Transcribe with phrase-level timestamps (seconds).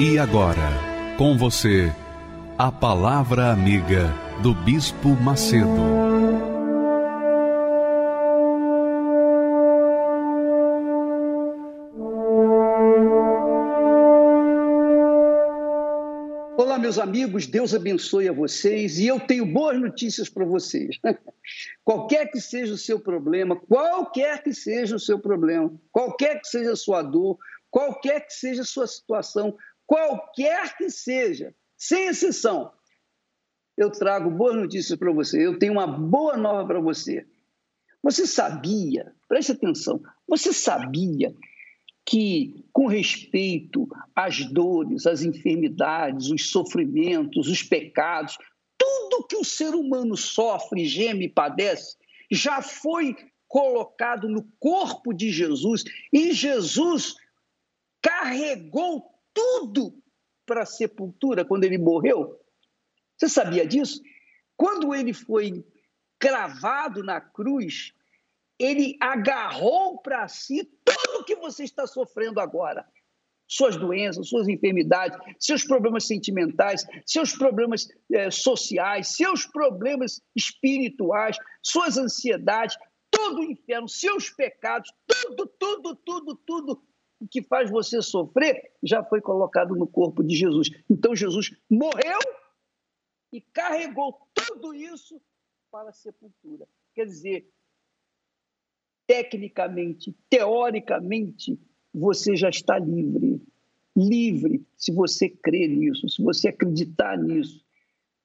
[0.00, 0.70] E agora,
[1.16, 1.92] com você,
[2.56, 5.66] a Palavra Amiga do Bispo Macedo.
[16.56, 20.96] Olá, meus amigos, Deus abençoe a vocês e eu tenho boas notícias para vocês.
[21.82, 26.74] qualquer que seja o seu problema, qualquer que seja o seu problema, qualquer que seja
[26.74, 27.36] a sua dor,
[27.70, 29.56] qualquer que seja a sua situação,
[29.88, 32.70] qualquer que seja, sem exceção,
[33.74, 35.44] eu trago boas notícias para você.
[35.44, 37.26] Eu tenho uma boa nova para você.
[38.02, 41.34] Você sabia, preste atenção, você sabia
[42.04, 48.36] que, com respeito às dores, às enfermidades, os sofrimentos, os pecados,
[48.76, 51.96] tudo que o ser humano sofre, geme e padece,
[52.30, 53.16] já foi
[53.48, 57.16] colocado no corpo de Jesus e Jesus
[58.02, 59.94] carregou tudo
[60.46, 62.38] para a sepultura quando ele morreu.
[63.16, 64.00] Você sabia disso?
[64.56, 65.64] Quando ele foi
[66.18, 67.92] cravado na cruz,
[68.58, 72.86] ele agarrou para si tudo o que você está sofrendo agora.
[73.46, 81.96] Suas doenças, suas enfermidades, seus problemas sentimentais, seus problemas eh, sociais, seus problemas espirituais, suas
[81.96, 82.76] ansiedades,
[83.10, 86.87] todo o inferno, seus pecados, tudo, tudo, tudo, tudo
[87.26, 90.70] que faz você sofrer já foi colocado no corpo de Jesus.
[90.88, 92.18] Então Jesus morreu
[93.32, 95.20] e carregou tudo isso
[95.70, 96.66] para a sepultura.
[96.94, 97.50] Quer dizer,
[99.06, 101.60] tecnicamente, teoricamente,
[101.92, 103.42] você já está livre.
[103.96, 107.64] Livre se você crê nisso, se você acreditar nisso.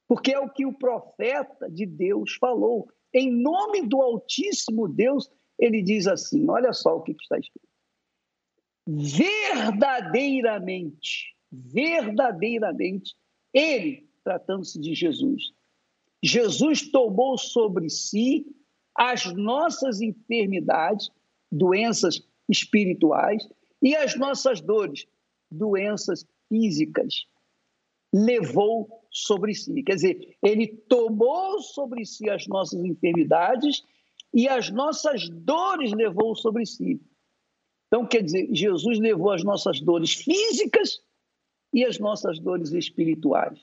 [0.08, 2.88] Porque é o que o profeta de Deus falou.
[3.12, 7.73] Em nome do Altíssimo Deus, ele diz assim: olha só o que está escrito
[8.88, 13.14] verdadeiramente, verdadeiramente,
[13.54, 15.52] ele, tratando-se de Jesus,
[16.24, 18.46] Jesus tomou sobre si
[18.96, 21.10] as nossas enfermidades,
[21.52, 23.48] doenças espirituais,
[23.82, 25.06] e as nossas dores,
[25.52, 27.26] doenças físicas.
[28.14, 29.84] Levou sobre si.
[29.84, 33.84] Quer dizer, ele tomou sobre si as nossas enfermidades
[34.34, 37.02] e as nossas dores levou sobre si.
[37.94, 41.00] Então, quer dizer, Jesus levou as nossas dores físicas
[41.72, 43.60] e as nossas dores espirituais.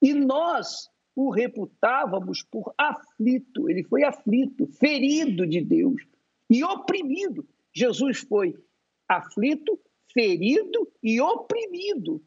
[0.00, 6.00] E nós o reputávamos por aflito, ele foi aflito, ferido de Deus
[6.48, 7.46] e oprimido.
[7.70, 8.54] Jesus foi
[9.06, 9.78] aflito,
[10.10, 12.24] ferido e oprimido.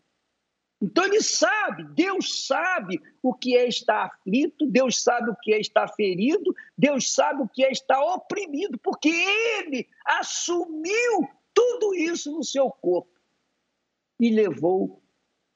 [0.84, 5.60] Então ele sabe, Deus sabe o que é estar aflito, Deus sabe o que é
[5.62, 12.44] estar ferido, Deus sabe o que é estar oprimido, porque ele assumiu tudo isso no
[12.44, 13.18] seu corpo
[14.20, 15.02] e levou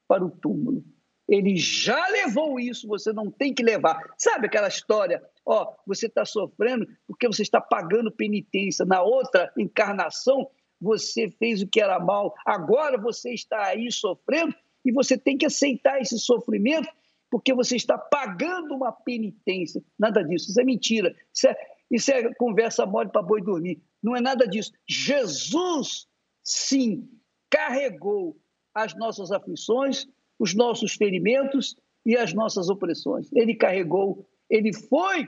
[0.07, 0.81] para o túmulo.
[1.27, 4.01] Ele já levou isso, você não tem que levar.
[4.17, 5.21] Sabe aquela história?
[5.45, 8.85] Ó, você está sofrendo porque você está pagando penitência.
[8.85, 10.49] Na outra encarnação,
[10.79, 12.33] você fez o que era mal.
[12.45, 14.55] Agora você está aí sofrendo
[14.87, 16.87] e você tem que aceitar esse sofrimento
[17.29, 19.83] porque você está pagando uma penitência.
[19.99, 21.13] Nada disso, isso é mentira.
[21.33, 21.55] Isso é,
[21.91, 23.83] isso é conversa mole para boi dormir.
[24.01, 24.71] Não é nada disso.
[24.87, 26.07] Jesus,
[26.41, 27.09] sim,
[27.49, 28.37] carregou
[28.73, 30.07] as nossas aflições,
[30.39, 31.75] os nossos ferimentos
[32.05, 33.29] e as nossas opressões.
[33.33, 35.25] Ele carregou, ele foi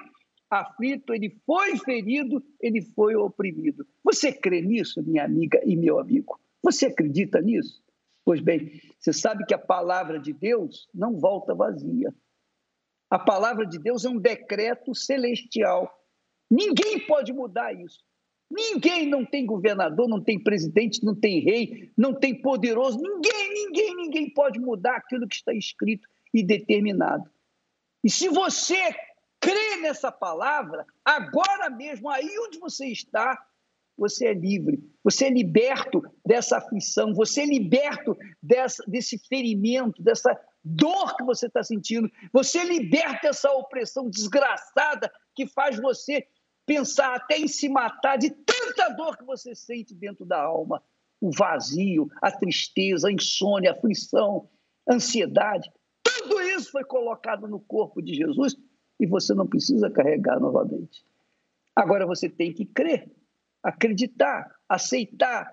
[0.49, 3.85] aflito, ele foi ferido, ele foi oprimido.
[4.05, 6.39] Você crê nisso, minha amiga e meu amigo?
[6.63, 7.83] Você acredita nisso?
[8.29, 12.13] Pois bem, você sabe que a palavra de Deus não volta vazia.
[13.09, 15.91] A palavra de Deus é um decreto celestial.
[16.47, 18.03] Ninguém pode mudar isso.
[18.47, 22.99] Ninguém não tem governador, não tem presidente, não tem rei, não tem poderoso.
[23.01, 27.27] Ninguém, ninguém, ninguém pode mudar aquilo que está escrito e determinado.
[28.03, 28.95] E se você
[29.39, 33.43] crê nessa palavra, agora mesmo, aí onde você está,
[33.99, 40.39] você é livre, você é liberto dessa aflição, você é liberto dessa, desse ferimento, dessa
[40.63, 46.25] dor que você está sentindo, você é liberta dessa opressão desgraçada que faz você
[46.65, 50.81] pensar até em se matar de tanta dor que você sente dentro da alma.
[51.21, 54.47] o vazio, a tristeza, a insônia, a aflição,
[54.87, 55.69] a ansiedade.
[56.01, 58.55] Tudo isso foi colocado no corpo de Jesus
[58.99, 61.03] e você não precisa carregar novamente.
[61.75, 63.11] Agora você tem que crer,
[63.63, 65.51] acreditar, aceitar,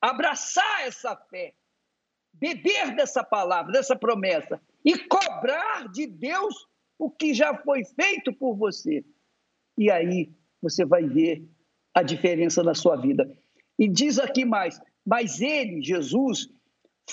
[0.00, 1.54] abraçar essa fé,
[2.32, 6.66] beber dessa palavra, dessa promessa e cobrar de Deus
[6.98, 9.04] o que já foi feito por você.
[9.76, 11.46] E aí você vai ver
[11.94, 13.30] a diferença na sua vida.
[13.78, 16.48] E diz aqui mais: mas ele, Jesus,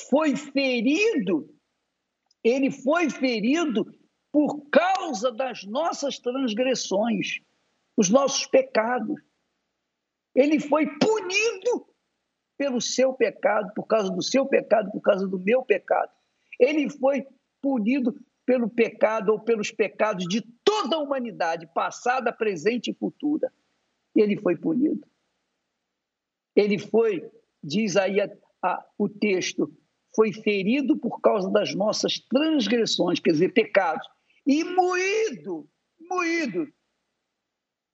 [0.10, 1.50] foi ferido,
[2.44, 3.86] ele foi ferido
[4.32, 7.40] por causa das nossas transgressões,
[7.96, 9.22] os nossos pecados.
[10.36, 11.88] Ele foi punido
[12.58, 16.12] pelo seu pecado, por causa do seu pecado, por causa do meu pecado.
[16.60, 17.26] Ele foi
[17.62, 18.16] punido
[18.46, 23.52] pelo pecado ou pelos pecados de toda a humanidade, passada, presente e futura.
[24.16, 25.08] Ele foi punido.
[26.56, 27.32] Ele foi
[27.64, 28.30] diz aí a,
[28.62, 29.72] a, o texto,
[30.16, 34.06] foi ferido por causa das nossas transgressões, quer dizer, pecados,
[34.46, 35.68] e moído,
[36.02, 36.68] moído.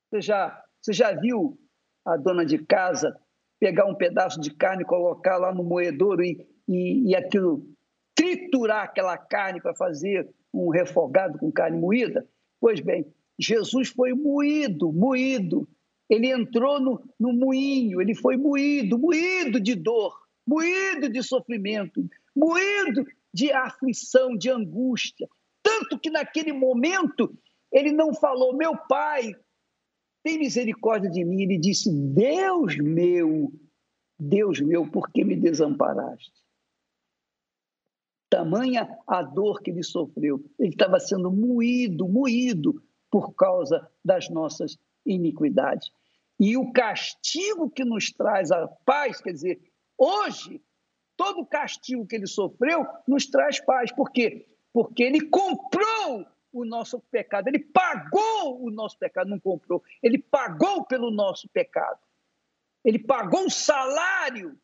[0.09, 1.57] Você já, você já viu
[2.05, 3.17] a dona de casa
[3.59, 7.67] pegar um pedaço de carne, colocar lá no moedor e, e, e aquilo
[8.15, 12.27] triturar aquela carne para fazer um refogado com carne moída?
[12.59, 13.05] Pois bem,
[13.37, 15.67] Jesus foi moído, moído
[16.09, 22.03] ele entrou no, no moinho, ele foi moído, moído de dor, moído de sofrimento,
[22.35, 25.29] moído de aflição, de angústia.
[25.61, 27.31] Tanto que naquele momento
[27.71, 29.35] ele não falou, meu pai,
[30.23, 31.43] tem misericórdia de mim.
[31.43, 33.51] Ele disse, Deus meu,
[34.17, 36.31] Deus meu, por que me desamparaste?
[38.29, 40.43] Tamanha a dor que ele sofreu.
[40.59, 45.89] Ele estava sendo moído, moído por causa das nossas iniquidades.
[46.39, 49.59] E o castigo que nos traz a paz, quer dizer,
[49.97, 50.61] hoje,
[51.17, 53.91] todo o castigo que ele sofreu nos traz paz.
[53.91, 54.45] Por quê?
[54.71, 60.85] Porque ele comprou o nosso pecado, ele pagou o nosso pecado, não comprou, ele pagou
[60.85, 61.99] pelo nosso pecado.
[62.83, 64.57] Ele pagou o salário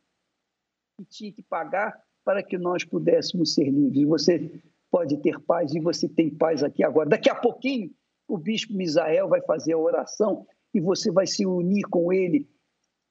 [0.98, 1.94] que tinha que pagar
[2.24, 4.08] para que nós pudéssemos ser livres.
[4.08, 7.10] Você pode ter paz e você tem paz aqui agora.
[7.10, 7.92] Daqui a pouquinho,
[8.28, 12.50] o bispo Misael vai fazer a oração e você vai se unir com ele,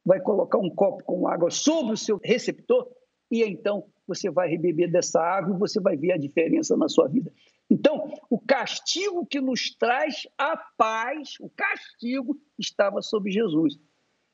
[0.05, 2.91] vai colocar um copo com água sobre o seu receptor
[3.31, 7.09] e então você vai beber dessa água e você vai ver a diferença na sua
[7.09, 7.32] vida.
[7.70, 13.75] Então, o castigo que nos traz a paz, o castigo estava sobre Jesus.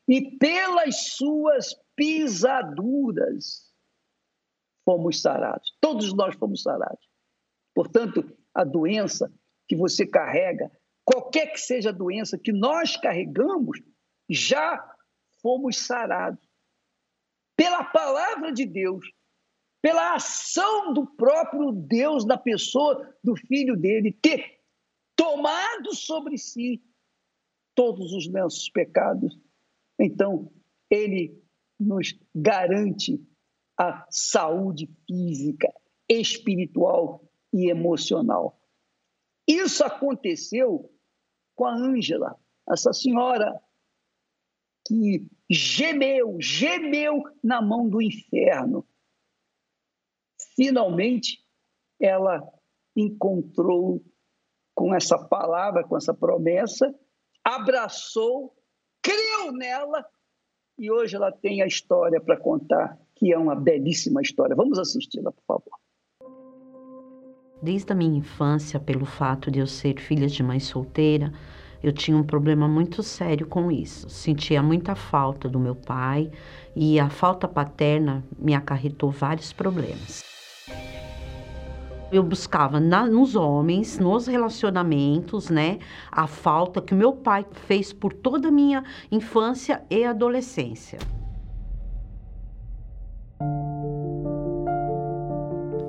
[0.08, 3.70] E pelas suas pisaduras
[4.84, 5.76] fomos sarados.
[5.80, 7.08] Todos nós fomos sarados.
[7.74, 9.32] Portanto, a doença
[9.68, 10.70] que você carrega,
[11.04, 13.80] qualquer que seja a doença que nós carregamos,
[14.28, 14.84] já
[15.40, 16.44] fomos sarados.
[17.56, 19.06] Pela palavra de Deus,
[19.82, 24.60] pela ação do próprio Deus na pessoa do filho dele, ter
[25.16, 26.82] tomado sobre si
[27.74, 29.38] todos os nossos pecados.
[29.98, 30.52] Então,
[30.90, 31.42] ele
[31.78, 33.18] nos garante
[33.78, 35.72] a saúde física,
[36.08, 38.60] espiritual e emocional.
[39.48, 40.92] Isso aconteceu
[41.56, 42.38] com a Ângela,
[42.68, 43.58] essa senhora
[44.86, 48.86] que gemeu, gemeu na mão do inferno.
[50.56, 51.38] Finalmente,
[52.00, 52.42] ela
[52.96, 54.02] encontrou
[54.74, 56.94] com essa palavra, com essa promessa,
[57.44, 58.54] abraçou,
[59.02, 60.04] creu nela
[60.78, 64.56] e hoje ela tem a história para contar, que é uma belíssima história.
[64.56, 65.78] Vamos assisti-la, por favor.
[67.62, 71.30] Desde a minha infância, pelo fato de eu ser filha de mãe solteira,
[71.82, 74.08] eu tinha um problema muito sério com isso.
[74.08, 76.30] Sentia muita falta do meu pai
[76.74, 80.22] e a falta paterna me acarretou vários problemas.
[82.12, 85.78] Eu buscava na, nos homens, nos relacionamentos, né,
[86.10, 90.98] a falta que meu pai fez por toda a minha infância e adolescência.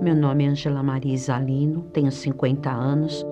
[0.01, 3.23] Meu nome é Angela Maria Isalino, tenho 50 anos.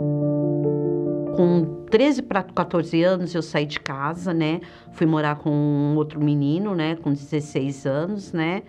[1.36, 4.62] Com 13 para 14 anos eu saí de casa, né?
[4.92, 8.62] Fui morar com um outro menino, né, com 16 anos, né?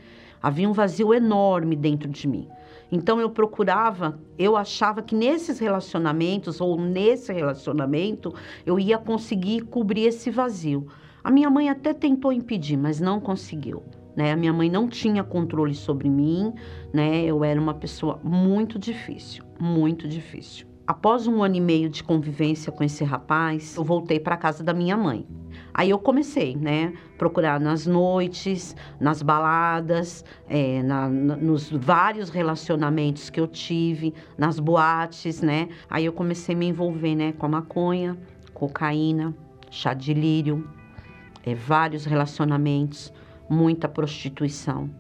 [0.43, 2.49] Havia um vazio enorme dentro de mim.
[2.93, 8.35] Então eu procurava, eu achava que nesses relacionamentos ou nesse relacionamento
[8.67, 10.89] eu ia conseguir cobrir esse vazio.
[11.23, 13.83] A minha mãe até tentou impedir, mas não conseguiu.
[14.17, 14.33] Né?
[14.33, 16.53] A minha mãe não tinha controle sobre mim,
[16.93, 17.23] né?
[17.25, 20.67] Eu era uma pessoa muito difícil, muito difícil.
[20.87, 24.75] Após um ano e meio de convivência com esse rapaz, eu voltei para casa da
[24.75, 25.25] minha mãe.
[25.73, 26.93] Aí eu comecei, né?
[27.17, 35.41] Procurar nas noites, nas baladas, é, na, nos vários relacionamentos que eu tive, nas boates,
[35.41, 35.69] né?
[35.89, 37.33] Aí eu comecei a me envolver, né?
[37.33, 38.19] Com a maconha,
[38.53, 39.35] cocaína,
[39.71, 40.69] chá de lírio,
[41.45, 43.13] é, vários relacionamentos,
[43.49, 44.91] muita prostituição,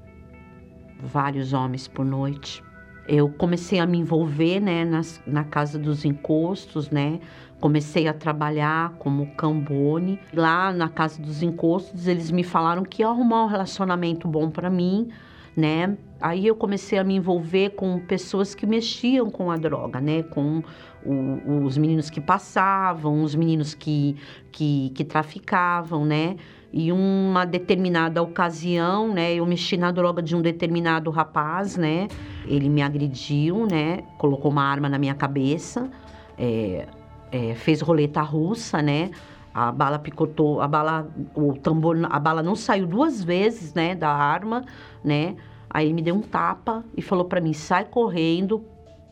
[1.03, 2.63] vários homens por noite.
[3.09, 4.85] Eu comecei a me envolver, né?
[4.85, 7.19] Nas, na casa dos encostos, né?
[7.61, 10.19] Comecei a trabalhar como cambone.
[10.33, 14.71] Lá na casa dos encostos, eles me falaram que ia arrumar um relacionamento bom para
[14.71, 15.11] mim,
[15.57, 15.97] né?
[16.21, 20.23] Aí eu comecei a me envolver com pessoas que mexiam com a droga, né?
[20.23, 20.63] Com
[21.05, 24.17] o, os meninos que passavam, os meninos que,
[24.53, 26.37] que, que traficavam, né?
[26.73, 32.07] E uma determinada ocasião, né, eu mexi na droga de um determinado rapaz, né?
[32.47, 34.05] Ele me agrediu, né?
[34.19, 35.91] Colocou uma arma na minha cabeça.
[36.39, 36.87] É,
[37.31, 39.11] é, fez roleta russa, né?
[39.53, 44.09] A bala picotou, a bala, o tambor, a bala não saiu duas vezes, né, da
[44.09, 44.65] arma,
[45.03, 45.37] né?
[45.69, 48.65] Aí ele me deu um tapa e falou para mim: sai correndo,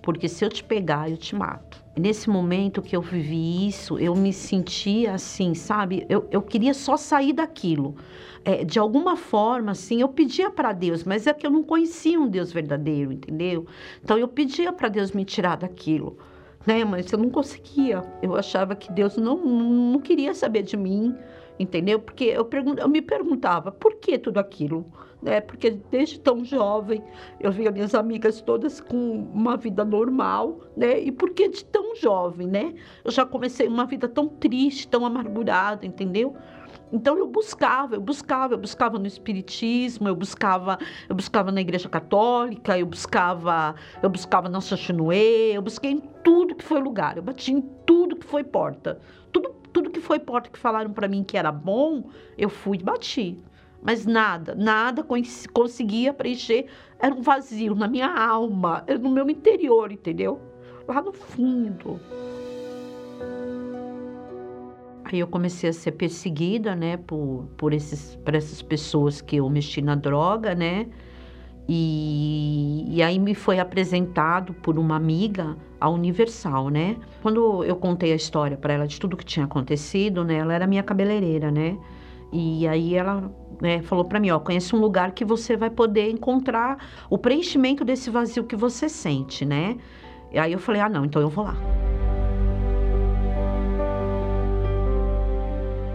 [0.02, 1.82] porque se eu te pegar, eu te mato.
[1.96, 6.06] E nesse momento que eu vivi isso, eu me sentia assim, sabe?
[6.08, 7.96] Eu, eu queria só sair daquilo.
[8.44, 12.18] É, de alguma forma, assim, eu pedia para Deus, mas é que eu não conhecia
[12.18, 13.66] um Deus verdadeiro, entendeu?
[14.02, 16.16] Então eu pedia para Deus me tirar daquilo
[16.66, 16.84] né?
[16.84, 18.02] Mas eu não conseguia.
[18.22, 21.14] Eu achava que Deus não, não queria saber de mim,
[21.58, 21.98] entendeu?
[21.98, 24.86] Porque eu, pergun eu me perguntava por que tudo aquilo,
[25.22, 25.40] né?
[25.40, 27.02] Porque desde tão jovem
[27.40, 31.00] eu via minhas amigas todas com uma vida normal, né?
[31.00, 32.74] E por que de tão jovem, né?
[33.04, 36.36] Eu já comecei uma vida tão triste, tão amargurada, entendeu?
[36.92, 40.78] Então eu buscava, eu buscava, eu buscava no espiritismo, eu buscava,
[41.08, 46.54] eu buscava na igreja católica, eu buscava, eu buscava na Xaxinoê, eu busquei em tudo
[46.54, 49.00] que foi lugar, eu bati em tudo que foi porta.
[49.30, 52.04] Tudo, tudo que foi porta que falaram para mim que era bom,
[52.38, 53.38] eu fui e bati.
[53.82, 55.06] Mas nada, nada
[55.52, 56.66] conseguia preencher,
[56.98, 60.40] era um vazio na minha alma, no meu interior, entendeu?
[60.88, 62.00] Lá no fundo.
[65.14, 69.48] Aí eu comecei a ser perseguida, né, por, por, esses, por essas pessoas que eu
[69.48, 70.86] mexi na droga, né?
[71.68, 76.96] E, e aí me foi apresentado por uma amiga a Universal, né?
[77.22, 80.36] Quando eu contei a história para ela de tudo que tinha acontecido, né?
[80.36, 81.78] Ela era minha cabeleireira, né?
[82.32, 86.10] E aí ela né, falou para mim, ó, conhece um lugar que você vai poder
[86.10, 86.78] encontrar
[87.10, 89.76] o preenchimento desse vazio que você sente, né?
[90.32, 91.56] E aí eu falei, ah, não, então eu vou lá.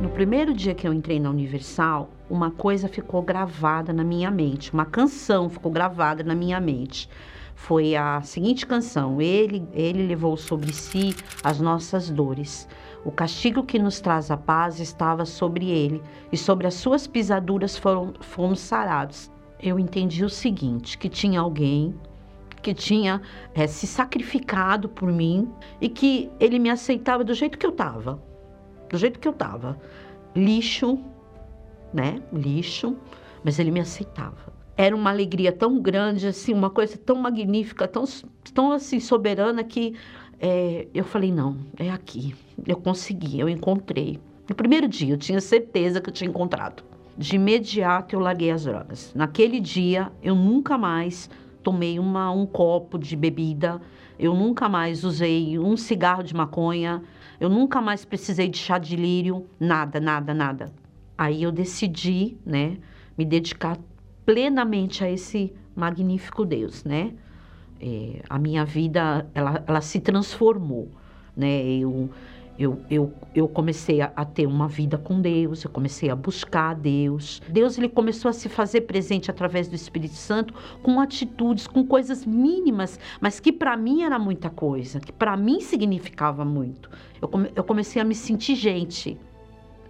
[0.04, 4.74] No primeiro dia que eu entrei na Universal, uma coisa ficou gravada na minha mente,
[4.74, 7.10] uma canção ficou gravada na minha mente.
[7.56, 12.68] Foi a seguinte canção: Ele, ele levou sobre si as nossas dores.
[13.06, 17.78] O castigo que nos traz a paz estava sobre ele, e sobre as suas pisaduras
[17.78, 19.32] foram, fomos sarados.
[19.58, 21.96] Eu entendi o seguinte: que tinha alguém
[22.62, 23.22] que tinha
[23.56, 28.33] é, se sacrificado por mim e que ele me aceitava do jeito que eu estava
[28.94, 29.76] do jeito que eu tava.
[30.36, 31.00] Lixo,
[31.92, 32.22] né?
[32.32, 32.96] Lixo,
[33.44, 34.54] mas ele me aceitava.
[34.78, 38.04] Era uma alegria tão grande, assim, uma coisa tão magnífica, tão,
[38.54, 39.96] tão assim, soberana que
[40.40, 42.36] é, eu falei, não, é aqui.
[42.68, 44.20] Eu consegui, eu encontrei.
[44.48, 46.84] No primeiro dia, eu tinha certeza que eu tinha encontrado.
[47.18, 49.12] De imediato, eu larguei as drogas.
[49.16, 51.32] Naquele dia, eu nunca mais
[51.64, 53.82] tomei uma, um copo de bebida,
[54.20, 57.02] eu nunca mais usei um cigarro de maconha,
[57.40, 60.74] eu nunca mais precisei de chá de lírio, nada, nada, nada.
[61.18, 62.78] Aí eu decidi, né,
[63.18, 63.78] me dedicar
[64.26, 67.14] plenamente a esse magnífico Deus, né?
[67.80, 70.90] É, a minha vida, ela, ela se transformou,
[71.36, 71.64] né?
[71.64, 72.10] Eu
[72.58, 76.72] eu, eu, eu comecei a, a, ter uma vida com Deus, eu comecei a buscar
[76.72, 77.42] a Deus.
[77.50, 82.26] Deus ele começou a se fazer presente através do Espírito Santo com atitudes, com coisas
[82.26, 86.90] mínimas, mas que para mim era muita coisa, que para mim significava muito.
[87.22, 89.18] Eu, come, eu comecei a me sentir gente,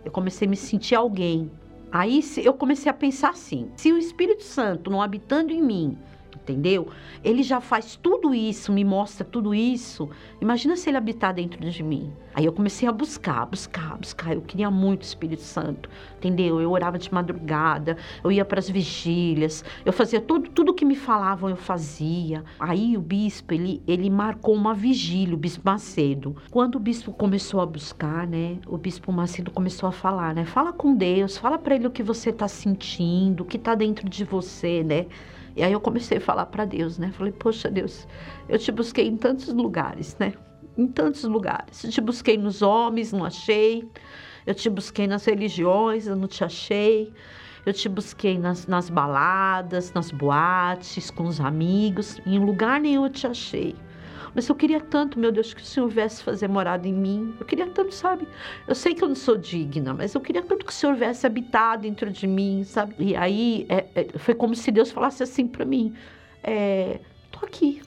[0.06, 1.52] eu comecei a me sentir alguém.
[1.92, 5.98] Aí eu comecei a pensar assim: se o Espírito Santo não habitando em mim,
[6.44, 6.90] entendeu?
[7.24, 10.10] Ele já faz tudo isso, me mostra tudo isso.
[10.42, 12.12] Imagina se ele habitar dentro de mim.
[12.36, 14.34] Aí eu comecei a buscar, buscar, buscar.
[14.34, 16.60] Eu queria muito o Espírito Santo, entendeu?
[16.60, 20.96] Eu orava de madrugada, eu ia para as vigílias, eu fazia tudo, tudo que me
[20.96, 22.44] falavam, eu fazia.
[22.60, 26.36] Aí o bispo, ele, ele marcou uma vigília, o bispo Macedo.
[26.50, 28.58] Quando o bispo começou a buscar, né?
[28.68, 30.44] O bispo Macedo começou a falar, né?
[30.44, 34.10] Fala com Deus, fala para ele o que você está sentindo, o que está dentro
[34.10, 35.06] de você, né?
[35.56, 37.12] E aí eu comecei a falar para Deus, né?
[37.12, 38.08] Falei, poxa, Deus,
[38.50, 40.34] eu te busquei em tantos lugares, né?
[40.78, 41.84] Em tantos lugares.
[41.84, 43.88] Eu te busquei nos homens, não achei.
[44.46, 47.14] Eu te busquei nas religiões, eu não te achei.
[47.66, 52.20] Eu te busquei nas, nas baladas, nas boates, com os amigos.
[52.26, 53.76] Em lugar nenhum eu te achei.
[54.36, 57.36] Mas eu queria tanto, meu Deus, que o Senhor viesse fazer morada em mim.
[57.40, 58.28] Eu queria tanto, sabe?
[58.68, 61.26] Eu sei que eu não sou digna, mas eu queria tanto que o Senhor viesse
[61.26, 62.96] habitar dentro de mim, sabe?
[62.98, 65.94] E aí é, é, foi como se Deus falasse assim para mim:
[66.44, 67.00] é,
[67.32, 67.82] tô aqui.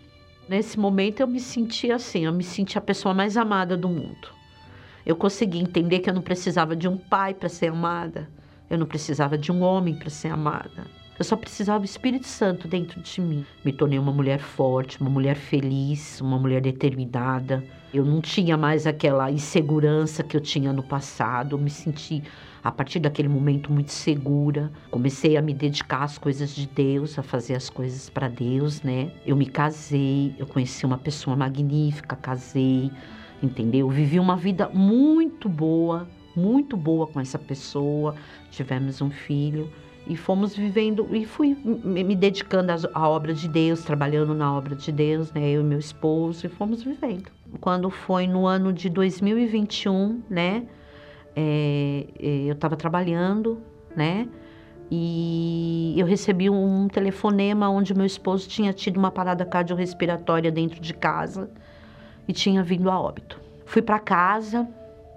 [0.49, 4.29] Nesse momento eu me senti assim, eu me senti a pessoa mais amada do mundo.
[5.05, 8.29] Eu consegui entender que eu não precisava de um pai para ser amada.
[8.69, 10.85] Eu não precisava de um homem para ser amada.
[11.19, 13.45] Eu só precisava do Espírito Santo dentro de mim.
[13.65, 17.65] Me tornei uma mulher forte, uma mulher feliz, uma mulher determinada.
[17.93, 21.55] Eu não tinha mais aquela insegurança que eu tinha no passado.
[21.55, 22.23] Eu me senti,
[22.63, 24.71] a partir daquele momento, muito segura.
[24.91, 29.11] Comecei a me dedicar às coisas de Deus, a fazer as coisas para Deus, né?
[29.25, 32.91] Eu me casei, eu conheci uma pessoa magnífica, casei,
[33.43, 33.89] entendeu?
[33.89, 36.07] Vivi uma vida muito boa,
[36.37, 38.15] muito boa com essa pessoa.
[38.51, 39.73] Tivemos um filho
[40.07, 44.93] e fomos vivendo e fui me dedicando à obra de Deus, trabalhando na obra de
[44.93, 47.31] Deus, né, eu e meu esposo e fomos vivendo.
[47.61, 50.65] Quando foi no ano de 2021, né,
[51.35, 53.61] é, é eu estava trabalhando,
[53.97, 54.29] né,
[54.91, 60.95] e eu recebi um telefonema onde meu esposo tinha tido uma parada cardiorrespiratória dentro de
[60.95, 61.51] casa
[62.29, 63.41] e tinha vindo a óbito.
[63.65, 64.69] Fui para casa,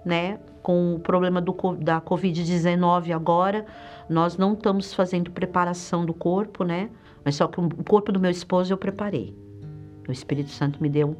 [0.04, 3.64] né, com o problema do, da Covid-19 agora,
[4.10, 6.90] nós não estamos fazendo preparação do corpo, né?
[7.24, 9.36] Mas só que o corpo do meu esposo eu preparei.
[10.08, 11.16] O Espírito Santo me deu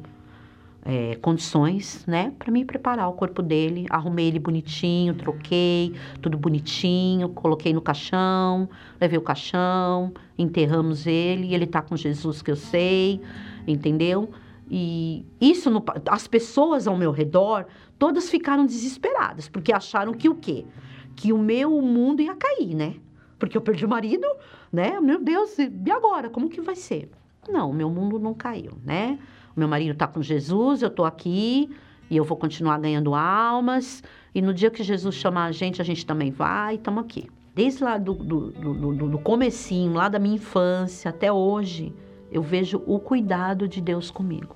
[0.83, 3.85] é, condições, né, para mim preparar o corpo dele.
[3.89, 8.67] Arrumei ele bonitinho, troquei, tudo bonitinho, coloquei no caixão,
[8.99, 11.53] levei o caixão, enterramos ele.
[11.53, 13.21] Ele tá com Jesus que eu sei,
[13.65, 14.29] entendeu?
[14.69, 17.67] E isso, no, as pessoas ao meu redor,
[17.97, 20.65] todas ficaram desesperadas, porque acharam que o quê?
[21.15, 22.95] Que o meu mundo ia cair, né?
[23.37, 24.27] Porque eu perdi o marido,
[24.71, 24.99] né?
[24.99, 26.29] Meu Deus, e agora?
[26.29, 27.09] Como que vai ser?
[27.49, 29.17] Não, meu mundo não caiu, né?
[29.55, 31.69] O meu marido está com Jesus, eu estou aqui
[32.09, 34.03] e eu vou continuar ganhando almas.
[34.33, 37.29] E no dia que Jesus chamar a gente, a gente também vai, estamos aqui.
[37.53, 41.93] Desde lá do, do, do, do comecinho, lá da minha infância até hoje,
[42.31, 44.55] eu vejo o cuidado de Deus comigo.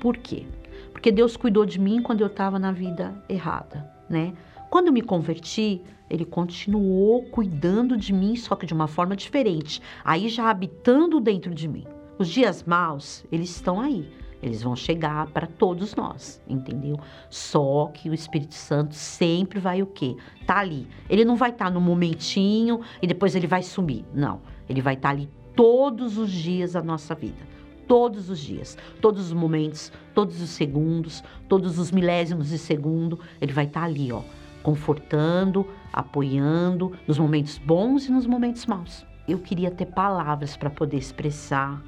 [0.00, 0.46] Por quê?
[0.92, 4.34] Porque Deus cuidou de mim quando eu estava na vida errada, né?
[4.70, 10.28] Quando me converti, ele continuou cuidando de mim, só que de uma forma diferente, aí
[10.28, 11.86] já habitando dentro de mim.
[12.18, 14.08] Os dias maus, eles estão aí.
[14.42, 16.96] Eles vão chegar para todos nós, entendeu?
[17.28, 20.16] Só que o Espírito Santo sempre vai o quê?
[20.46, 20.86] Tá ali.
[21.10, 24.04] Ele não vai estar tá no momentinho e depois ele vai sumir.
[24.14, 24.40] Não.
[24.68, 29.28] Ele vai estar tá ali todos os dias da nossa vida todos os dias, todos
[29.28, 34.12] os momentos, todos os segundos, todos os milésimos de segundo, ele vai estar tá ali,
[34.12, 34.20] ó,
[34.68, 39.02] confortando, apoiando nos momentos bons e nos momentos maus.
[39.26, 41.82] Eu queria ter palavras para poder expressar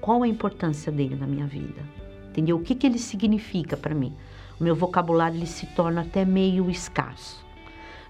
[0.00, 1.82] qual a importância dele na minha vida.
[2.30, 2.56] Entendeu?
[2.56, 4.14] O que, que ele significa para mim?
[4.58, 7.44] O meu vocabulário ele se torna até meio escasso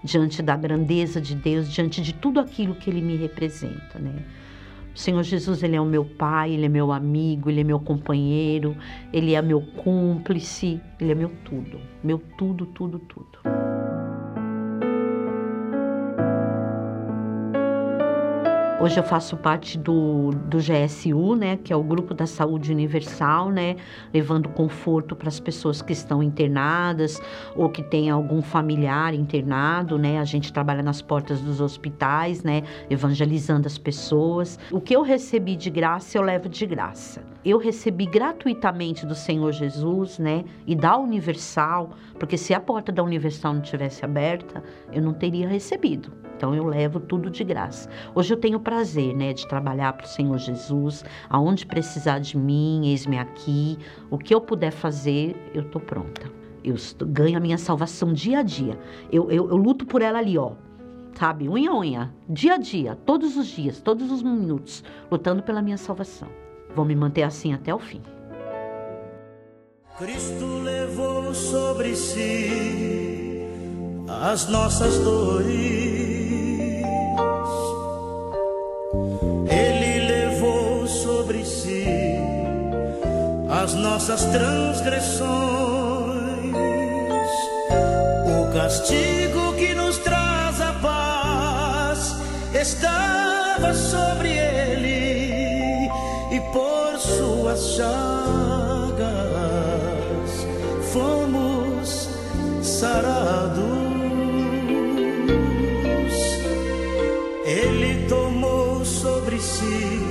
[0.01, 4.23] diante da grandeza de Deus, diante de tudo aquilo que ele me representa, né?
[4.95, 7.81] O Senhor Jesus, Ele é o meu Pai, Ele é meu amigo, Ele é meu
[7.81, 8.77] companheiro,
[9.11, 13.94] Ele é meu cúmplice, Ele é meu tudo, meu tudo, tudo, tudo.
[18.77, 23.49] Hoje eu faço parte do, do GSU, né, que é o Grupo da Saúde Universal,
[23.49, 23.77] né,
[24.13, 27.21] levando conforto para as pessoas que estão internadas
[27.55, 30.19] ou que têm algum familiar internado, né.
[30.19, 34.59] A gente trabalha nas portas dos hospitais, né, evangelizando as pessoas.
[34.69, 37.23] O que eu recebi de graça, eu levo de graça.
[37.45, 43.01] Eu recebi gratuitamente do Senhor Jesus, né, e da Universal, porque se a porta da
[43.01, 44.61] Universal não tivesse aberta,
[44.91, 46.24] eu não teria recebido.
[46.35, 47.89] Então eu levo tudo de graça.
[48.13, 52.87] Hoje eu tenho prazer, né, de trabalhar para o Senhor Jesus, aonde precisar de mim,
[52.87, 53.77] eis-me aqui.
[54.09, 56.29] O que eu puder fazer, eu tô pronta.
[56.63, 56.75] Eu
[57.07, 58.77] ganho a minha salvação dia a dia.
[59.11, 60.53] Eu, eu, eu luto por ela ali, ó.
[61.17, 65.61] Sabe, unha a unha, dia a dia, todos os dias, todos os minutos, lutando pela
[65.61, 66.27] minha salvação.
[66.75, 68.01] Vou me manter assim até o fim.
[69.97, 73.47] Cristo levou sobre si
[74.09, 76.14] as nossas dores
[83.65, 85.25] as nossas transgressões.
[88.27, 92.15] O castigo que nos traz a paz
[92.53, 95.89] estava sobre ele
[96.31, 99.05] e por suas chagas
[100.93, 102.07] fomos
[102.61, 103.63] sarados.
[107.45, 110.05] Ele tomou sobre si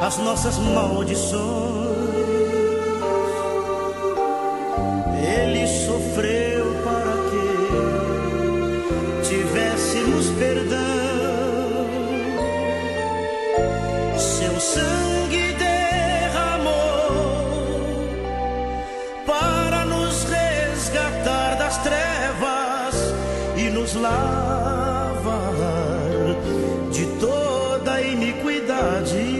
[0.00, 1.81] as nossas maldições
[28.82, 29.31] iniquidade.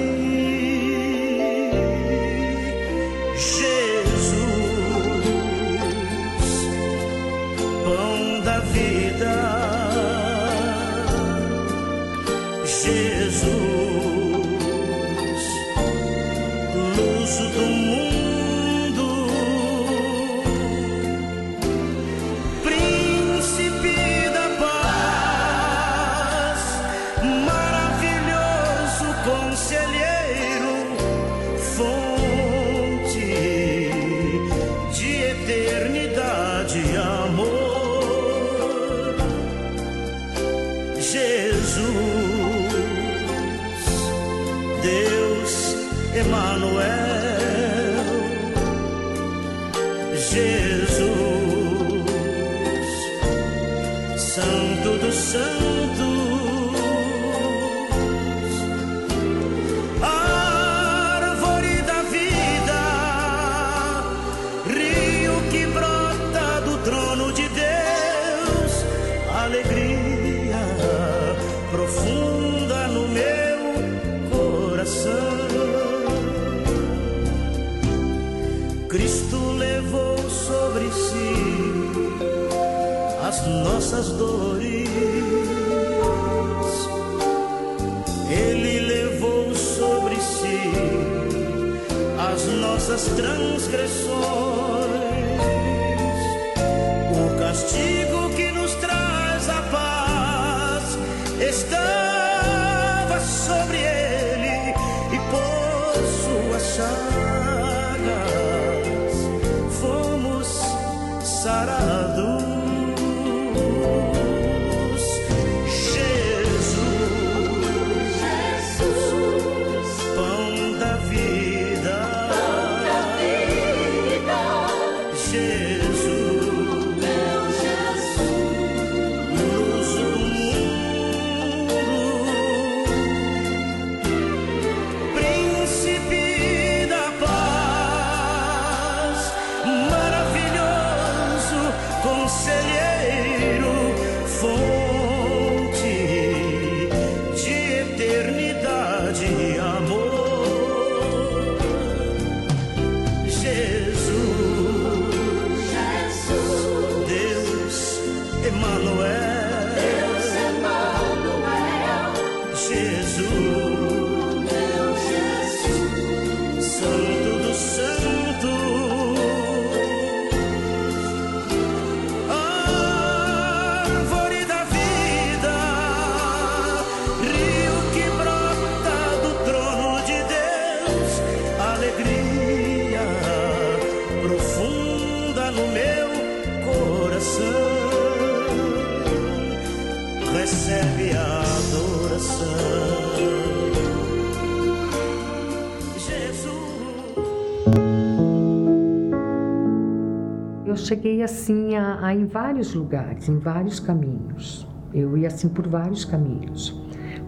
[200.82, 204.66] Cheguei assim a, a em vários lugares, em vários caminhos.
[204.92, 206.78] Eu ia assim por vários caminhos.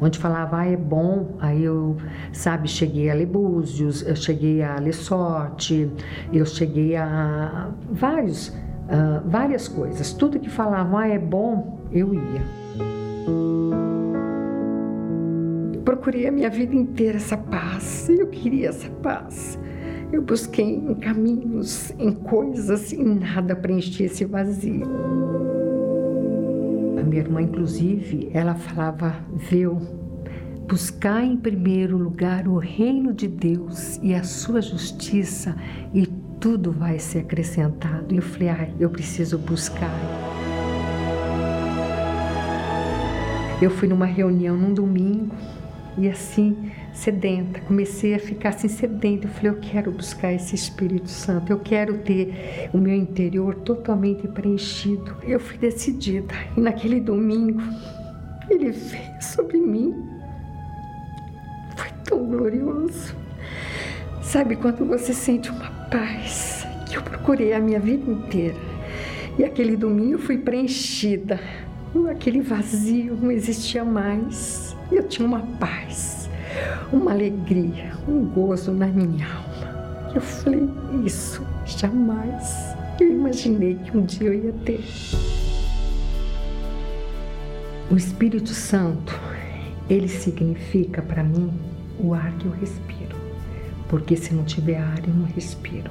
[0.01, 1.97] Onde falava, ah, é bom, aí eu,
[2.33, 5.91] sabe, cheguei a Lebúzios, eu cheguei a Lessorte,
[6.33, 8.53] eu cheguei a vários,
[8.89, 10.13] ah, várias coisas.
[10.13, 12.43] Tudo que falavam, ah, é bom, eu ia.
[15.85, 19.59] Procurei a minha vida inteira essa paz, eu queria essa paz.
[20.13, 24.85] Eu busquei em caminhos, em coisas e nada preenchia esse vazio.
[26.99, 29.79] A minha irmã, inclusive, ela falava, viu,
[30.69, 35.57] buscar em primeiro lugar o reino de Deus e a sua justiça
[35.93, 36.07] e
[36.41, 38.15] tudo vai ser acrescentado.
[38.15, 39.91] Eu falei, ah, eu preciso buscar.
[43.61, 45.35] Eu fui numa reunião num domingo
[45.97, 49.27] e assim, sedenta, comecei a ficar assim sedenta.
[49.27, 54.27] Eu falei, eu quero buscar esse Espírito Santo, eu quero ter o meu interior totalmente
[54.29, 55.17] preenchido.
[55.23, 57.61] Eu fui decidida e naquele domingo
[58.49, 60.15] ele veio sobre mim
[62.05, 63.17] tão glorioso.
[64.23, 68.57] Sabe quando você sente uma paz que eu procurei a minha vida inteira?
[69.39, 71.41] E aquele domingo fui preenchida.
[72.11, 74.77] Aquele vazio não existia mais.
[74.91, 76.24] Eu tinha uma paz,
[76.93, 80.13] uma alegria, um gozo na minha alma.
[80.15, 80.69] Eu falei,
[81.05, 84.85] isso jamais eu imaginei que um dia eu ia ter.
[87.91, 89.19] O Espírito Santo,
[89.91, 91.53] ele significa para mim
[91.99, 93.17] o ar que eu respiro.
[93.89, 95.91] Porque se não tiver ar, eu não respiro.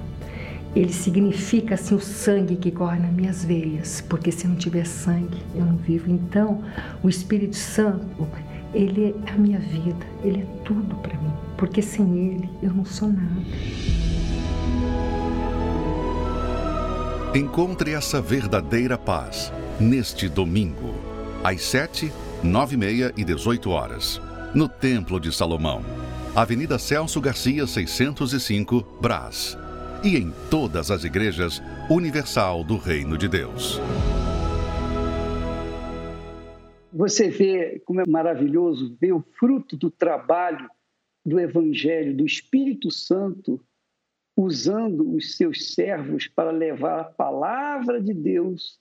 [0.76, 5.38] Ele significa assim o sangue que corre nas minhas veias, porque se não tiver sangue,
[5.54, 6.10] eu não vivo.
[6.10, 6.64] Então,
[7.04, 8.28] o Espírito Santo,
[8.74, 12.86] ele é a minha vida, ele é tudo para mim, porque sem ele eu não
[12.86, 13.42] sou nada.
[17.36, 20.94] Encontre essa verdadeira paz neste domingo
[21.44, 22.12] às 7,
[22.44, 24.22] 9 e meia e 18 horas,
[24.54, 25.84] no Templo de Salomão,
[26.36, 29.58] Avenida Celso Garcia 605, Brás,
[30.04, 33.82] e em todas as igrejas Universal do Reino de Deus.
[36.94, 40.70] Você vê como é maravilhoso ver o fruto do trabalho
[41.26, 43.60] do Evangelho, do Espírito Santo,
[44.36, 48.80] usando os seus servos para levar a palavra de Deus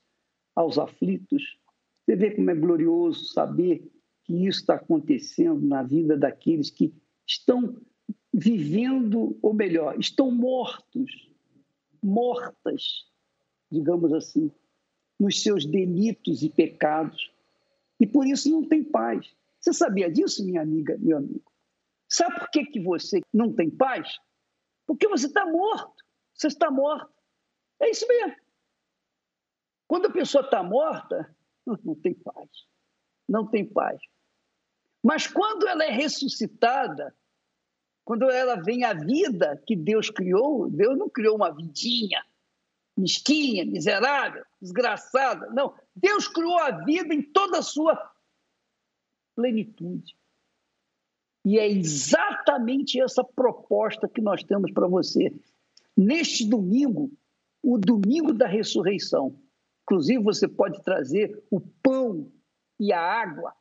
[0.55, 1.59] aos aflitos,
[2.05, 3.91] você vê como é glorioso saber
[4.25, 6.93] que isso está acontecendo na vida daqueles que
[7.27, 7.77] estão
[8.33, 11.31] vivendo, ou melhor, estão mortos,
[12.03, 13.07] mortas,
[13.71, 14.51] digamos assim,
[15.19, 17.31] nos seus delitos e pecados.
[18.03, 19.33] E por isso não tem paz.
[19.61, 21.53] Você sabia disso, minha amiga, meu amigo?
[22.09, 24.19] Sabe por que, que você não tem paz?
[24.85, 25.95] Porque você está morto.
[26.35, 27.15] Você está morto.
[27.81, 28.35] É isso mesmo.
[29.87, 31.33] Quando a pessoa está morta,
[31.85, 32.51] não tem paz.
[33.29, 34.03] Não tem paz.
[35.01, 37.15] Mas quando ela é ressuscitada,
[38.05, 42.21] quando ela vem à vida que Deus criou, Deus não criou uma vidinha
[42.97, 45.47] mesquinha, miserável, desgraçada.
[45.51, 48.13] Não, Deus criou a vida em toda a sua
[49.37, 50.17] plenitude.
[51.45, 55.33] E é exatamente essa proposta que nós temos para você.
[55.97, 57.11] Neste domingo,
[57.63, 59.37] o domingo da ressurreição,
[59.83, 62.31] Inclusive, você pode trazer o pão
[62.79, 63.53] e a água,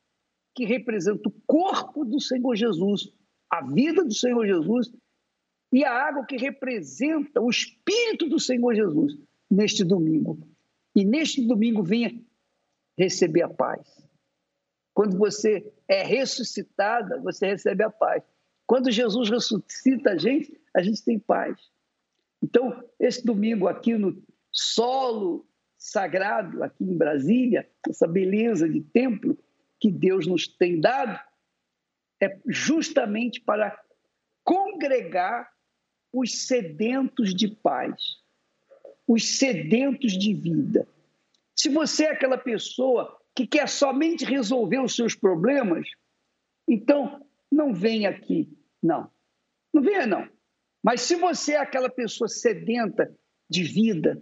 [0.56, 3.12] que representa o corpo do Senhor Jesus,
[3.50, 4.92] a vida do Senhor Jesus,
[5.72, 9.18] e a água que representa o Espírito do Senhor Jesus
[9.50, 10.40] neste domingo.
[10.96, 12.12] E neste domingo venha
[12.98, 13.88] receber a paz.
[14.94, 18.24] Quando você é ressuscitada, você recebe a paz.
[18.68, 21.58] Quando Jesus ressuscita a gente, a gente tem paz.
[22.42, 29.38] Então, esse domingo aqui no solo sagrado aqui em Brasília, essa beleza de templo
[29.80, 31.20] que Deus nos tem dado,
[32.22, 33.76] é justamente para
[34.44, 35.52] congregar
[36.14, 38.21] os sedentos de paz,
[39.08, 40.88] os sedentos de vida.
[41.56, 45.88] Se você é aquela pessoa que quer somente resolver os seus problemas,
[46.68, 48.50] então não venha aqui,
[48.82, 49.10] não.
[49.74, 50.28] Não venha, não.
[50.84, 53.14] Mas se você é aquela pessoa sedenta
[53.50, 54.22] de vida,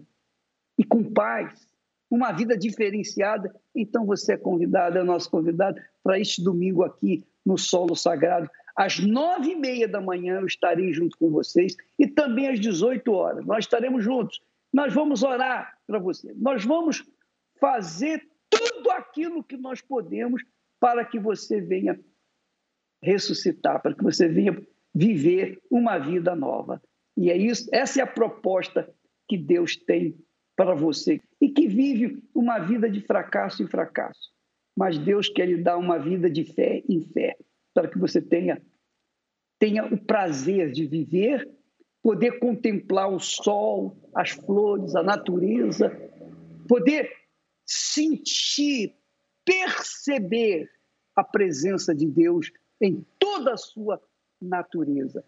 [0.80, 1.68] e com paz,
[2.10, 7.58] uma vida diferenciada, então você é convidado, é nosso convidado para este domingo aqui no
[7.58, 8.50] Solo Sagrado.
[8.76, 13.12] Às nove e meia da manhã eu estarei junto com vocês e também às 18
[13.12, 13.46] horas.
[13.46, 14.42] Nós estaremos juntos.
[14.74, 16.34] Nós vamos orar para você.
[16.36, 17.04] Nós vamos
[17.60, 20.44] fazer tudo aquilo que nós podemos
[20.80, 22.00] para que você venha
[23.02, 24.62] ressuscitar, para que você venha
[24.94, 26.82] viver uma vida nova.
[27.18, 28.90] E é isso, essa é a proposta
[29.28, 30.18] que Deus tem
[30.56, 34.32] para você e que vive uma vida de fracasso em fracasso.
[34.76, 37.38] Mas Deus quer lhe dar uma vida de fé em fé,
[37.74, 38.62] para que você tenha
[39.60, 41.46] tenha o prazer de viver,
[42.02, 45.90] poder contemplar o sol, as flores, a natureza,
[46.68, 47.12] poder
[47.66, 48.96] sentir,
[49.46, 50.70] perceber
[51.16, 54.02] a presença de Deus em toda a sua
[54.42, 55.24] natureza.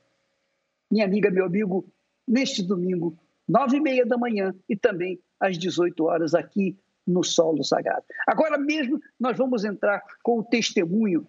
[0.89, 1.85] Minha amiga, meu amigo,
[2.27, 7.63] neste domingo nove e meia da manhã e também às 18 horas aqui no Solo
[7.63, 8.05] Sagrado.
[8.27, 11.27] Agora mesmo nós vamos entrar com o testemunho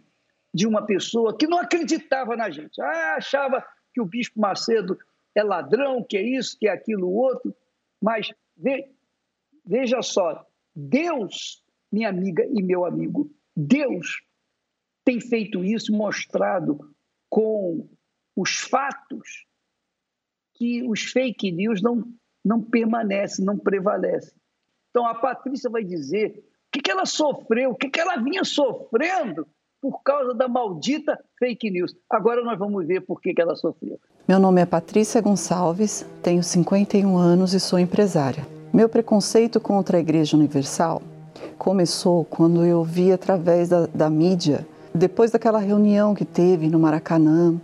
[0.54, 2.80] de uma pessoa que não acreditava na gente.
[2.80, 4.98] Ah, achava que o Bispo Macedo
[5.34, 7.54] é ladrão, que é isso, que é aquilo, outro.
[8.00, 8.32] Mas
[9.64, 14.22] veja só, Deus, minha amiga e meu amigo, Deus
[15.04, 16.94] tem feito isso, mostrado
[17.28, 17.88] com
[18.36, 19.46] os fatos
[20.54, 22.04] que os fake news não,
[22.44, 24.34] não permanecem, não prevalecem.
[24.90, 28.44] Então a Patrícia vai dizer o que, que ela sofreu, o que, que ela vinha
[28.44, 29.46] sofrendo
[29.80, 31.94] por causa da maldita fake news.
[32.08, 33.98] Agora nós vamos ver por que, que ela sofreu.
[34.26, 38.46] Meu nome é Patrícia Gonçalves, tenho 51 anos e sou empresária.
[38.72, 41.02] Meu preconceito contra a Igreja Universal
[41.58, 47.56] começou quando eu vi através da, da mídia, depois daquela reunião que teve no Maracanã,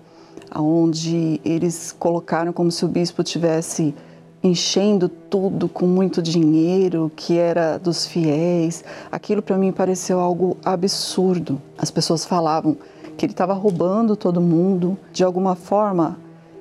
[0.53, 3.95] onde eles colocaram como se o bispo tivesse
[4.43, 8.83] enchendo tudo com muito dinheiro que era dos fiéis.
[9.13, 11.63] Aquilo para mim pareceu algo absurdo.
[11.79, 12.77] As pessoas falavam
[13.17, 14.99] que ele estava roubando todo mundo.
[15.13, 16.19] De alguma forma,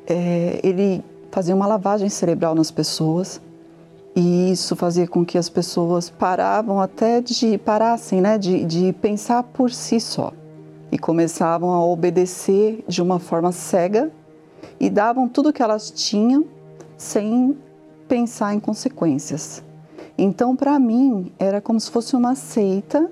[0.08, 3.42] é, ele fazia uma lavagem cerebral nas pessoas
[4.16, 9.44] e isso fazia com que as pessoas paravam até de parassem, né, de, de pensar
[9.44, 10.34] por si só
[10.92, 14.12] e começavam a obedecer de uma forma cega
[14.80, 16.46] e davam tudo que elas tinham
[16.98, 17.58] sem
[18.08, 19.62] pensar em consequências.
[20.18, 23.12] Então, para mim, era como se fosse uma seita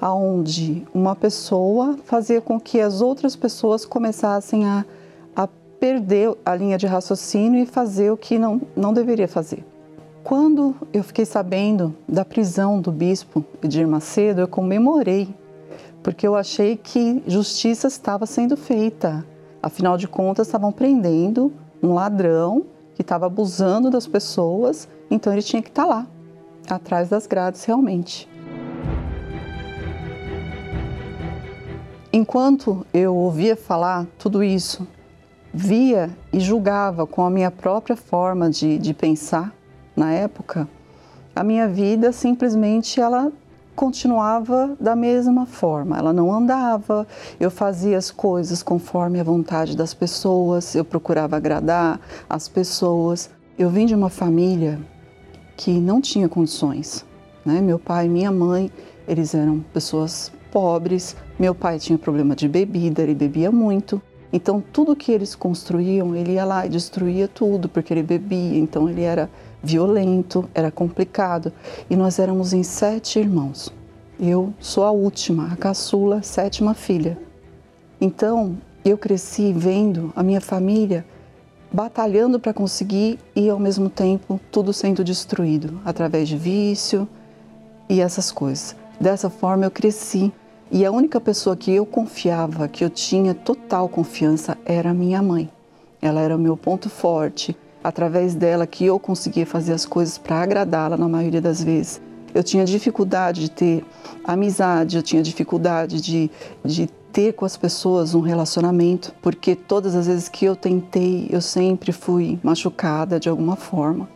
[0.00, 4.84] aonde uma pessoa fazia com que as outras pessoas começassem a,
[5.84, 9.62] perder a linha de raciocínio e fazer o que não, não deveria fazer.
[10.22, 15.28] Quando eu fiquei sabendo da prisão do bispo Edir Macedo, eu comemorei,
[16.02, 19.26] porque eu achei que justiça estava sendo feita.
[19.62, 25.60] Afinal de contas, estavam prendendo um ladrão que estava abusando das pessoas, então ele tinha
[25.60, 26.06] que estar tá lá,
[26.66, 28.26] atrás das grades realmente.
[32.10, 34.86] Enquanto eu ouvia falar tudo isso,
[35.54, 39.54] via e julgava com a minha própria forma de, de pensar
[39.94, 40.68] na época,
[41.34, 43.32] a minha vida simplesmente ela
[43.76, 45.96] continuava da mesma forma.
[45.96, 47.06] Ela não andava,
[47.38, 53.30] eu fazia as coisas conforme a vontade das pessoas, eu procurava agradar as pessoas.
[53.56, 54.80] Eu vim de uma família
[55.56, 57.04] que não tinha condições.
[57.44, 57.60] Né?
[57.60, 58.70] Meu pai e minha mãe,
[59.06, 61.16] eles eram pessoas pobres.
[61.38, 64.02] Meu pai tinha problema de bebida, ele bebia muito.
[64.36, 68.58] Então, tudo que eles construíam, ele ia lá e destruía tudo, porque ele bebia.
[68.58, 69.30] Então, ele era
[69.62, 71.52] violento, era complicado.
[71.88, 73.72] E nós éramos em sete irmãos.
[74.18, 77.16] Eu sou a última, a caçula, sétima filha.
[78.00, 81.06] Então, eu cresci vendo a minha família
[81.72, 87.08] batalhando para conseguir e ao mesmo tempo tudo sendo destruído através de vício
[87.88, 88.74] e essas coisas.
[89.00, 90.32] Dessa forma eu cresci
[90.74, 95.22] e a única pessoa que eu confiava, que eu tinha total confiança, era a minha
[95.22, 95.48] mãe.
[96.02, 100.42] Ela era o meu ponto forte, através dela que eu conseguia fazer as coisas para
[100.42, 102.02] agradá-la na maioria das vezes.
[102.34, 103.84] Eu tinha dificuldade de ter
[104.24, 106.28] amizade, eu tinha dificuldade de,
[106.64, 111.40] de ter com as pessoas um relacionamento, porque todas as vezes que eu tentei, eu
[111.40, 114.08] sempre fui machucada de alguma forma.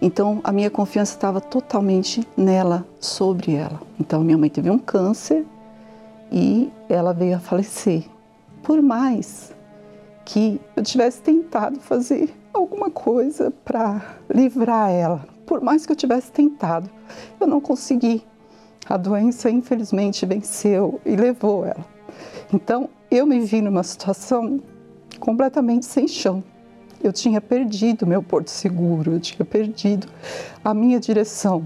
[0.00, 3.82] Então a minha confiança estava totalmente nela, sobre ela.
[4.00, 5.44] Então minha mãe teve um câncer
[6.30, 8.04] e ela veio a falecer.
[8.62, 9.54] Por mais
[10.24, 15.26] que eu tivesse tentado fazer alguma coisa para livrar ela.
[15.46, 16.90] Por mais que eu tivesse tentado,
[17.40, 18.24] eu não consegui.
[18.88, 21.84] A doença, infelizmente, venceu e levou ela.
[22.52, 24.60] Então, eu me vi numa situação
[25.20, 26.42] completamente sem chão.
[27.02, 30.08] Eu tinha perdido meu porto seguro, eu tinha perdido
[30.64, 31.64] a minha direção.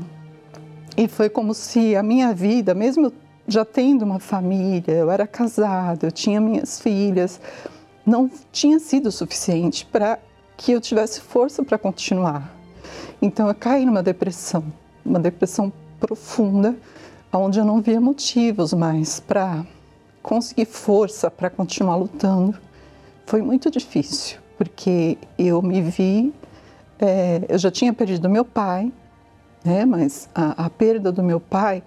[0.96, 3.12] E foi como se a minha vida, mesmo
[3.50, 7.40] já tendo uma família, eu era casada, eu tinha minhas filhas,
[8.06, 10.20] não tinha sido suficiente para
[10.56, 12.54] que eu tivesse força para continuar.
[13.20, 14.64] Então eu caí numa depressão,
[15.04, 16.76] uma depressão profunda,
[17.32, 19.66] onde eu não via motivos mais para
[20.22, 22.56] conseguir força para continuar lutando.
[23.26, 26.32] Foi muito difícil, porque eu me vi,
[27.00, 28.92] é, eu já tinha perdido meu pai,
[29.64, 31.82] né, mas a, a perda do meu pai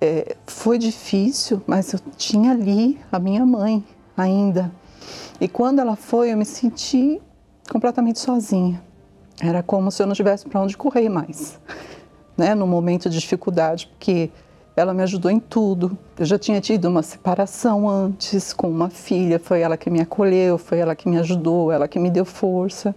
[0.00, 3.84] é, foi difícil, mas eu tinha ali a minha mãe
[4.16, 4.70] ainda.
[5.40, 7.20] E quando ela foi, eu me senti
[7.70, 8.82] completamente sozinha.
[9.40, 11.58] Era como se eu não tivesse para onde correr mais,
[12.36, 12.54] né?
[12.54, 14.30] No momento de dificuldade, porque
[14.74, 15.96] ela me ajudou em tudo.
[16.18, 20.58] Eu já tinha tido uma separação antes com uma filha, foi ela que me acolheu,
[20.58, 22.94] foi ela que me ajudou, ela que me deu força.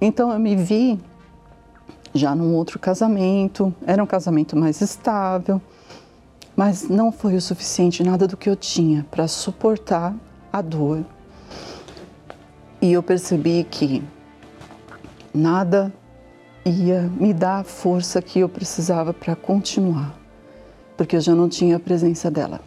[0.00, 0.98] Então eu me vi
[2.14, 5.60] já num outro casamento, era um casamento mais estável,
[6.60, 10.14] mas não foi o suficiente nada do que eu tinha para suportar
[10.52, 11.02] a dor
[12.82, 14.04] e eu percebi que
[15.32, 15.90] nada
[16.62, 20.14] ia me dar a força que eu precisava para continuar,
[20.98, 22.60] porque eu já não tinha a presença dela.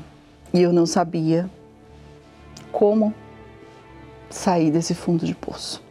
[0.51, 1.47] E eu não sabia
[2.71, 3.13] como
[4.27, 5.83] sair desse fundo de poço.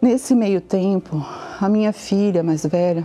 [0.00, 1.22] Nesse meio tempo,
[1.60, 3.04] a minha filha mais velha,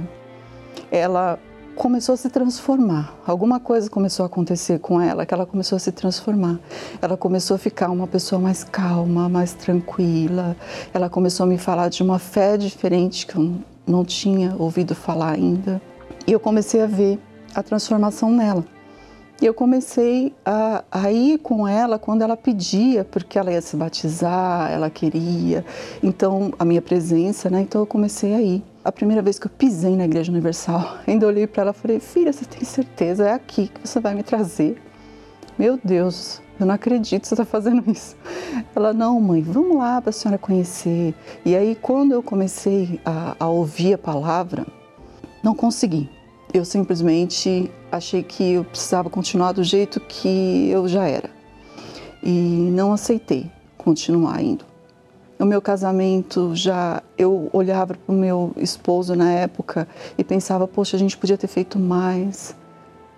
[0.90, 1.38] ela
[1.76, 3.16] começou a se transformar.
[3.26, 6.60] Alguma coisa começou a acontecer com ela, que ela começou a se transformar.
[7.02, 10.56] Ela começou a ficar uma pessoa mais calma, mais tranquila.
[10.94, 13.56] Ela começou a me falar de uma fé diferente que eu
[13.88, 15.82] não tinha ouvido falar ainda.
[16.28, 17.20] E eu comecei a ver
[17.56, 18.64] a transformação nela.
[19.42, 23.76] E eu comecei a, a, ir com ela quando ela pedia, porque ela ia se
[23.76, 25.66] batizar, ela queria.
[26.04, 27.62] Então, a minha presença, né?
[27.62, 28.64] Então, eu comecei a ir.
[28.84, 32.00] A primeira vez que eu pisei na Igreja Universal, ainda olhei para ela e falei:
[32.00, 33.28] Filha, você tem certeza?
[33.28, 34.82] É aqui que você vai me trazer.
[35.58, 38.16] Meu Deus, eu não acredito que você está fazendo isso.
[38.76, 41.14] Ela, não, mãe, vamos lá para a senhora conhecer.
[41.46, 44.66] E aí, quando eu comecei a, a ouvir a palavra,
[45.44, 46.10] não consegui
[46.54, 51.30] eu simplesmente achei que eu precisava continuar do jeito que eu já era.
[52.22, 54.66] E não aceitei continuar indo.
[55.42, 60.96] No meu casamento, já eu olhava para o meu esposo na época e pensava: poxa,
[60.96, 62.56] a gente podia ter feito mais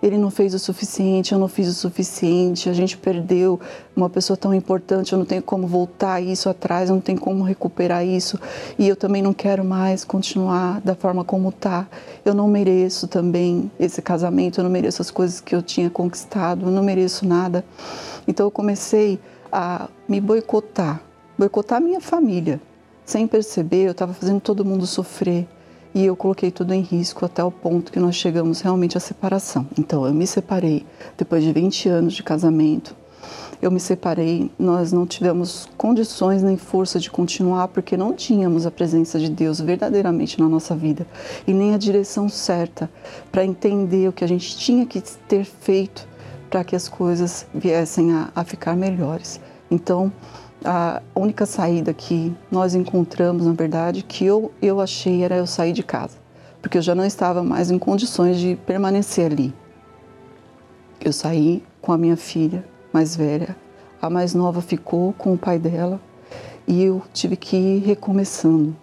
[0.02, 3.58] ele não fez o suficiente, eu não fiz o suficiente, a gente perdeu
[3.96, 7.42] uma pessoa tão importante, eu não tenho como voltar isso atrás, eu não tenho como
[7.42, 8.38] recuperar isso
[8.78, 11.86] e eu também não quero mais continuar da forma como está.
[12.22, 16.66] Eu não mereço também esse casamento, eu não mereço as coisas que eu tinha conquistado,
[16.66, 17.64] eu não mereço nada.
[18.28, 19.18] Então eu comecei
[19.50, 21.00] a me boicotar,
[21.38, 22.60] boicotar minha família.
[23.04, 25.46] Sem perceber, eu estava fazendo todo mundo sofrer
[25.94, 29.66] e eu coloquei tudo em risco até o ponto que nós chegamos realmente à separação.
[29.78, 30.84] Então, eu me separei
[31.16, 32.96] depois de 20 anos de casamento.
[33.62, 38.70] Eu me separei, nós não tivemos condições nem força de continuar porque não tínhamos a
[38.70, 41.06] presença de Deus verdadeiramente na nossa vida
[41.46, 42.90] e nem a direção certa
[43.32, 46.06] para entender o que a gente tinha que ter feito
[46.50, 49.40] para que as coisas viessem a, a ficar melhores.
[49.70, 50.12] Então,
[50.64, 55.72] a única saída que nós encontramos, na verdade, que eu, eu achei era eu sair
[55.72, 56.16] de casa,
[56.62, 59.54] porque eu já não estava mais em condições de permanecer ali.
[61.00, 63.54] Eu saí com a minha filha mais velha,
[64.00, 66.00] a mais nova ficou com o pai dela
[66.66, 68.74] e eu tive que ir recomeçando.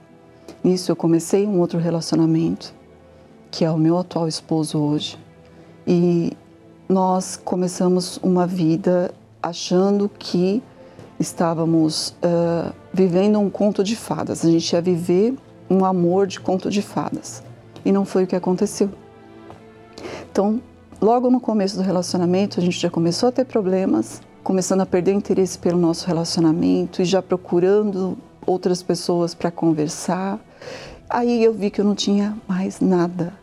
[0.64, 2.74] Nisso eu comecei um outro relacionamento,
[3.50, 5.18] que é o meu atual esposo hoje,
[5.88, 6.34] e
[6.88, 9.12] nós começamos uma vida
[9.42, 10.62] achando que
[11.22, 14.44] estávamos uh, vivendo um conto de fadas.
[14.44, 15.36] A gente ia viver
[15.70, 17.42] um amor de conto de fadas.
[17.86, 18.90] E não foi o que aconteceu.
[20.30, 20.62] Então,
[21.00, 25.14] logo no começo do relacionamento, a gente já começou a ter problemas, começando a perder
[25.14, 30.40] interesse pelo nosso relacionamento e já procurando outras pessoas para conversar.
[31.10, 33.34] Aí eu vi que eu não tinha mais nada.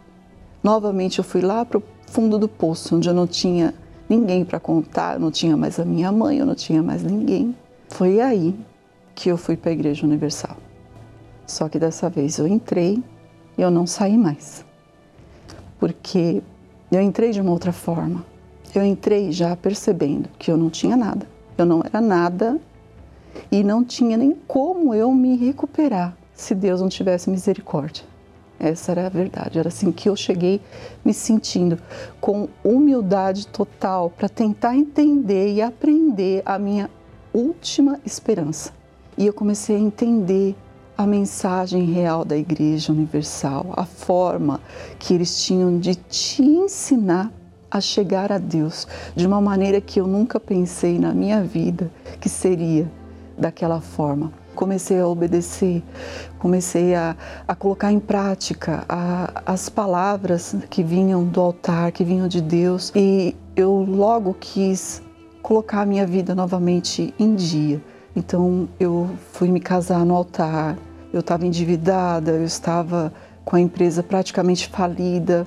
[0.62, 3.74] Novamente eu fui lá para o fundo do poço, onde eu não tinha
[4.08, 7.54] ninguém para contar, eu não tinha mais a minha mãe, eu não tinha mais ninguém.
[7.88, 8.54] Foi aí
[9.14, 10.56] que eu fui para a Igreja Universal.
[11.46, 13.02] Só que dessa vez eu entrei
[13.56, 14.64] e eu não saí mais.
[15.78, 16.42] Porque
[16.92, 18.24] eu entrei de uma outra forma.
[18.74, 21.26] Eu entrei já percebendo que eu não tinha nada.
[21.56, 22.60] Eu não era nada
[23.50, 28.04] e não tinha nem como eu me recuperar se Deus não tivesse misericórdia.
[28.60, 29.58] Essa era a verdade.
[29.58, 30.60] Era assim que eu cheguei
[31.04, 31.78] me sentindo
[32.20, 36.90] com humildade total para tentar entender e aprender a minha
[37.32, 38.72] última esperança.
[39.16, 40.56] E eu comecei a entender
[40.96, 44.60] a mensagem real da Igreja Universal, a forma
[44.98, 47.32] que eles tinham de te ensinar
[47.70, 52.28] a chegar a Deus de uma maneira que eu nunca pensei na minha vida que
[52.28, 52.90] seria
[53.36, 54.32] daquela forma.
[54.54, 55.84] Comecei a obedecer,
[56.40, 57.14] comecei a,
[57.46, 62.90] a colocar em prática a, as palavras que vinham do altar, que vinham de Deus,
[62.96, 65.00] e eu logo quis
[65.48, 67.80] colocar a minha vida novamente em dia.
[68.14, 70.76] Então eu fui me casar no altar,
[71.10, 73.10] eu estava endividada, eu estava
[73.46, 75.46] com a empresa praticamente falida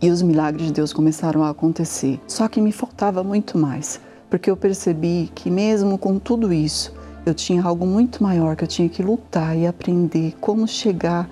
[0.00, 2.18] e os milagres de Deus começaram a acontecer.
[2.26, 4.00] Só que me faltava muito mais,
[4.30, 6.94] porque eu percebi que mesmo com tudo isso,
[7.26, 11.28] eu tinha algo muito maior que eu tinha que lutar e aprender como chegar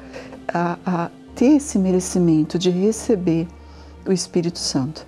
[0.47, 3.49] a, a ter esse merecimento de receber
[4.07, 5.07] o Espírito Santo.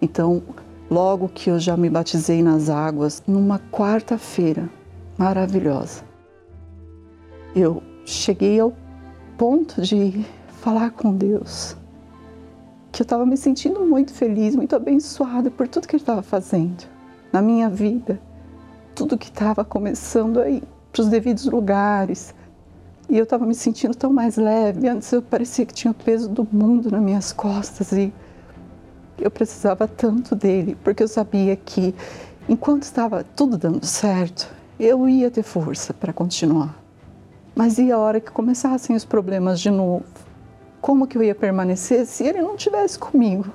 [0.00, 0.42] Então,
[0.90, 4.68] logo que eu já me batizei nas águas, numa quarta-feira
[5.16, 6.02] maravilhosa.
[7.54, 8.72] Eu cheguei ao
[9.36, 10.24] ponto de
[10.60, 11.76] falar com Deus
[12.90, 16.84] que eu estava me sentindo muito feliz, muito abençoada por tudo que Ele estava fazendo
[17.32, 18.20] na minha vida,
[18.92, 20.62] tudo que estava começando aí
[20.92, 22.34] para os devidos lugares.
[23.08, 24.88] E eu estava me sentindo tão mais leve.
[24.88, 28.12] Antes eu parecia que tinha o peso do mundo nas minhas costas e
[29.20, 31.94] eu precisava tanto dele, porque eu sabia que
[32.48, 34.48] enquanto estava tudo dando certo,
[34.78, 36.76] eu ia ter força para continuar.
[37.54, 40.04] Mas e a hora que começassem os problemas de novo?
[40.80, 43.46] Como que eu ia permanecer se ele não estivesse comigo?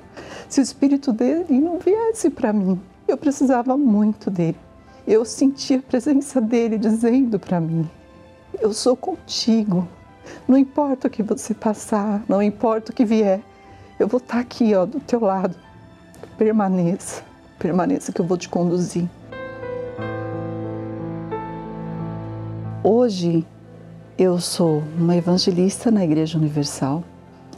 [0.48, 2.78] Se o espírito dele não viesse para mim?
[3.08, 4.58] Eu precisava muito dele.
[5.06, 7.88] Eu sentia a presença dele dizendo para mim:
[8.60, 9.88] Eu sou contigo.
[10.46, 13.40] Não importa o que você passar, não importa o que vier,
[13.98, 15.54] eu vou estar aqui, ó, do teu lado.
[16.36, 17.22] Permaneça,
[17.58, 19.08] permaneça que eu vou te conduzir.
[22.82, 23.46] Hoje
[24.18, 27.02] eu sou uma evangelista na Igreja Universal.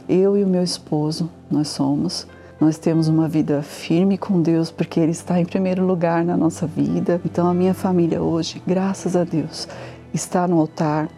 [0.07, 2.27] Eu e o meu esposo, nós somos.
[2.59, 6.65] Nós temos uma vida firme com Deus porque Ele está em primeiro lugar na nossa
[6.65, 7.21] vida.
[7.25, 9.67] Então a minha família hoje, graças a Deus,
[10.13, 11.09] está no altar.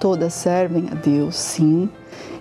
[0.00, 1.88] Todas servem a Deus, sim.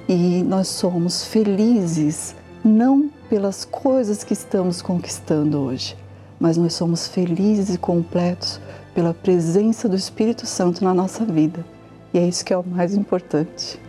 [0.08, 5.98] E nós somos felizes não pelas coisas que estamos conquistando hoje,
[6.40, 8.60] mas nós somos felizes e completos
[8.94, 11.66] pela presença do Espírito Santo na nossa vida.
[12.14, 13.80] E é isso que é o mais importante.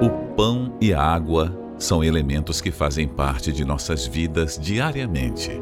[0.00, 5.60] O pão e a água são elementos que fazem parte de nossas vidas diariamente.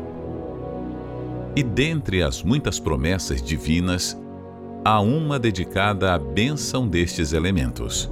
[1.56, 4.18] E dentre as muitas promessas divinas,
[4.84, 8.10] há uma dedicada à bênção destes elementos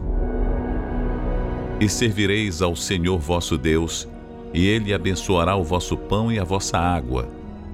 [1.80, 4.08] e servireis ao Senhor vosso Deus,
[4.54, 7.28] e ele abençoará o vosso pão e a vossa água,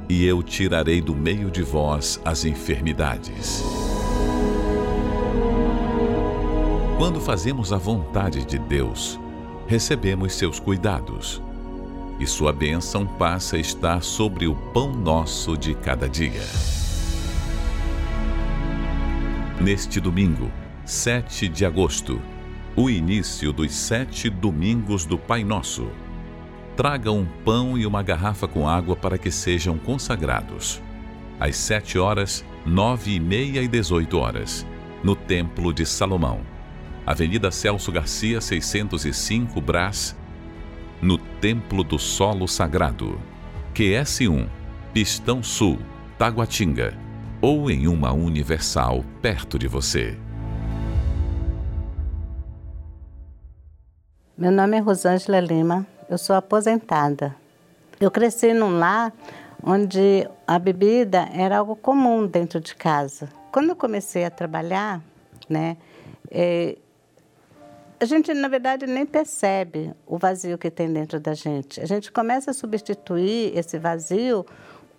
[0.09, 3.62] e eu tirarei do meio de vós as enfermidades.
[6.97, 9.21] Quando fazemos a vontade de Deus,
[9.66, 11.43] recebemos seus cuidados,
[12.19, 16.43] e sua bênção passa a estar sobre o pão nosso de cada dia.
[19.61, 20.51] Neste domingo,
[20.85, 22.21] 7 de agosto,
[22.81, 25.91] o início dos sete domingos do Pai Nosso.
[26.77, 30.81] Traga um pão e uma garrafa com água para que sejam consagrados.
[31.41, 34.64] Às sete horas, nove e meia e dezoito horas,
[35.03, 36.41] no Templo de Salomão.
[37.05, 40.16] Avenida Celso Garcia, 605 Brás,
[41.01, 43.20] no Templo do Solo Sagrado.
[43.74, 44.49] QS1,
[44.92, 45.78] Pistão Sul,
[46.18, 46.96] Taguatinga.
[47.40, 50.18] Ou em uma Universal perto de você.
[54.36, 57.34] Meu nome é Rosângela Lima, eu sou aposentada.
[58.01, 59.12] Eu cresci num lar
[59.62, 63.28] onde a bebida era algo comum dentro de casa.
[63.51, 65.01] Quando eu comecei a trabalhar,
[65.49, 65.76] né,
[66.30, 66.76] é,
[68.01, 71.80] a gente na verdade nem percebe o vazio que tem dentro da gente.
[71.80, 74.46] A gente começa a substituir esse vazio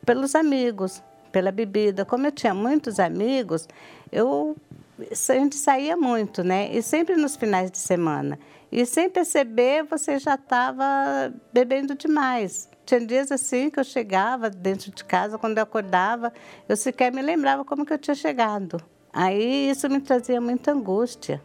[0.05, 2.03] pelos amigos, pela bebida.
[2.03, 3.67] Como eu tinha muitos amigos,
[4.11, 4.55] eu
[4.99, 6.69] a gente saía muito, né?
[6.73, 8.37] E sempre nos finais de semana.
[8.71, 12.69] E sem perceber, você já estava bebendo demais.
[12.85, 16.33] Tinha dias assim que eu chegava dentro de casa, quando eu acordava,
[16.67, 18.83] eu sequer me lembrava como que eu tinha chegado.
[19.13, 21.41] Aí isso me trazia muita angústia,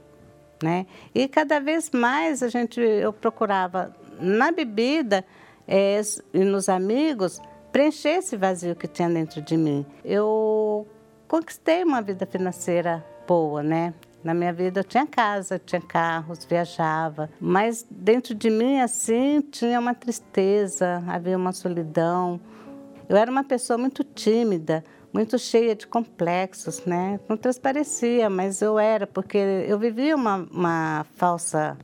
[0.65, 0.87] né?
[1.15, 5.23] E cada vez mais a gente, eu procurava na bebida
[5.69, 6.01] é,
[6.33, 7.39] e nos amigos
[7.71, 9.85] preencher esse vazio que tinha dentro de mim.
[10.03, 10.87] Eu
[11.29, 13.93] conquistei uma vida financeira boa, né?
[14.23, 19.79] Na minha vida eu tinha casa, tinha carros, viajava, mas dentro de mim assim tinha
[19.79, 22.41] uma tristeza, havia uma solidão.
[23.07, 24.83] Eu era uma pessoa muito tímida,
[25.15, 27.21] muito cheia de complexos, né?
[27.29, 31.79] Não transparecia, mas eu era porque eu vivia uma, uma falsa,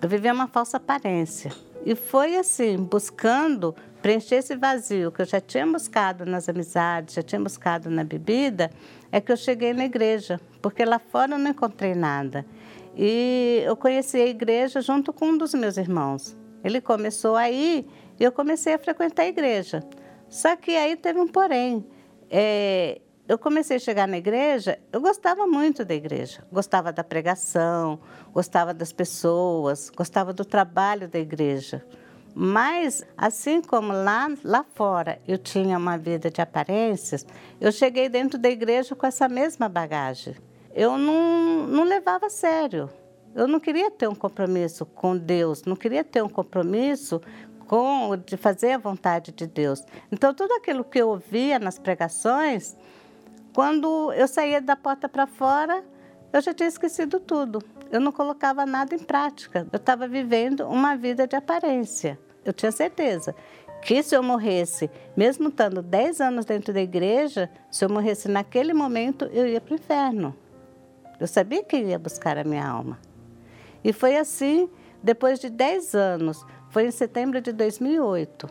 [0.00, 1.52] eu vivia uma falsa aparência.
[1.84, 7.22] E foi assim, buscando preencher esse vazio que eu já tinha buscado nas amizades, já
[7.22, 8.70] tinha buscado na bebida,
[9.12, 12.46] é que eu cheguei na igreja, porque lá fora eu não encontrei nada.
[12.96, 16.34] E eu conheci a igreja junto com um dos meus irmãos.
[16.62, 17.86] Ele começou aí
[18.18, 19.82] e eu comecei a frequentar a igreja.
[20.26, 21.84] Só que aí teve um porém.
[22.30, 26.44] É, eu comecei a chegar na igreja, eu gostava muito da igreja.
[26.52, 27.98] Gostava da pregação,
[28.32, 31.84] gostava das pessoas, gostava do trabalho da igreja.
[32.34, 37.24] Mas, assim como lá, lá fora eu tinha uma vida de aparências,
[37.60, 40.34] eu cheguei dentro da igreja com essa mesma bagagem.
[40.74, 42.90] Eu não, não levava a sério.
[43.34, 47.20] Eu não queria ter um compromisso com Deus, não queria ter um compromisso
[47.74, 49.84] com de fazer a vontade de Deus.
[50.12, 52.76] Então, tudo aquilo que eu ouvia nas pregações,
[53.52, 55.84] quando eu saía da porta para fora,
[56.32, 57.60] eu já tinha esquecido tudo.
[57.90, 59.66] Eu não colocava nada em prática.
[59.72, 62.16] Eu estava vivendo uma vida de aparência.
[62.44, 63.34] Eu tinha certeza
[63.82, 68.72] que se eu morresse, mesmo estando 10 anos dentro da igreja, se eu morresse naquele
[68.72, 70.32] momento, eu ia para o inferno.
[71.18, 73.00] Eu sabia que ia buscar a minha alma.
[73.82, 74.70] E foi assim,
[75.02, 78.50] depois de 10 anos, foi em setembro de 2008,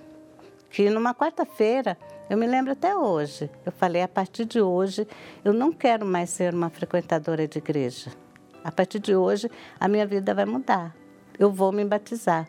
[0.69, 1.97] que numa quarta-feira
[2.30, 3.51] Eu me lembro até hoje.
[3.65, 5.05] Eu falei, a partir de hoje,
[5.43, 8.11] eu não quero mais ser uma frequentadora de igreja.
[8.63, 10.95] A partir de hoje, a minha vida vai mudar.
[11.38, 12.47] Eu vou me batizar.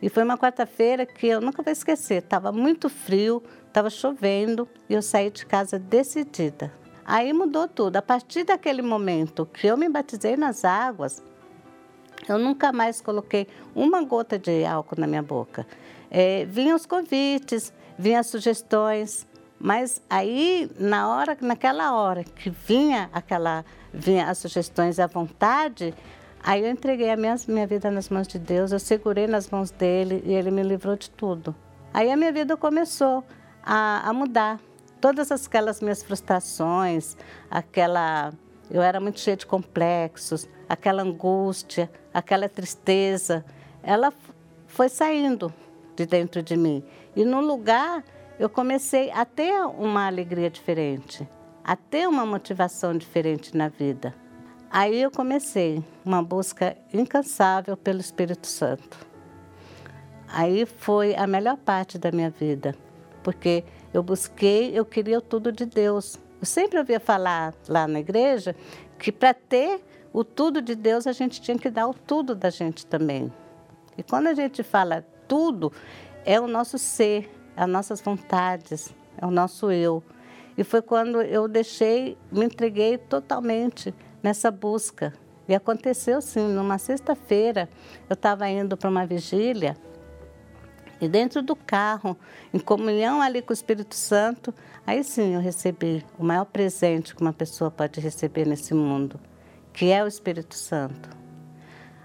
[0.00, 2.22] E foi uma quarta-feira que eu nunca vou esquecer.
[2.22, 6.72] Estava muito frio, estava chovendo e eu saí de casa decidida.
[7.04, 7.96] Aí mudou tudo.
[7.96, 11.20] A partir daquele momento que eu me batizei nas águas,
[12.28, 15.66] eu nunca mais coloquei uma gota de álcool na minha boca.
[16.10, 19.26] É, vinham os convites, vinham as sugestões,
[19.58, 25.94] mas aí na hora, naquela hora que vinha aquela, vinha as sugestões à vontade,
[26.42, 29.70] aí eu entreguei a minha, minha vida nas mãos de Deus, eu segurei nas mãos
[29.70, 31.54] dele e ele me livrou de tudo.
[31.94, 33.24] Aí a minha vida começou
[33.62, 34.58] a, a mudar.
[35.00, 37.16] Todas aquelas minhas frustrações,
[37.50, 38.32] aquela
[38.72, 43.44] eu era muito cheia de complexos, aquela angústia, aquela tristeza,
[43.82, 44.10] ela
[44.66, 45.52] foi saindo
[45.94, 46.82] de dentro de mim.
[47.14, 48.02] E no lugar
[48.38, 51.28] eu comecei a ter uma alegria diferente,
[51.62, 54.14] a ter uma motivação diferente na vida.
[54.70, 59.06] Aí eu comecei uma busca incansável pelo Espírito Santo.
[60.26, 62.74] Aí foi a melhor parte da minha vida,
[63.22, 66.18] porque eu busquei, eu queria tudo de Deus.
[66.42, 68.56] Eu sempre ouvia falar lá na igreja
[68.98, 69.80] que para ter
[70.12, 73.32] o tudo de Deus a gente tinha que dar o tudo da gente também.
[73.96, 75.72] E quando a gente fala tudo,
[76.24, 80.02] é o nosso ser, as nossas vontades, é o nosso eu.
[80.58, 85.12] E foi quando eu deixei, me entreguei totalmente nessa busca.
[85.48, 87.68] E aconteceu sim, numa sexta-feira,
[88.10, 89.76] eu estava indo para uma vigília
[91.02, 92.16] e dentro do carro,
[92.54, 94.54] em comunhão ali com o Espírito Santo,
[94.86, 99.18] aí sim eu recebi o maior presente que uma pessoa pode receber nesse mundo,
[99.72, 101.10] que é o Espírito Santo.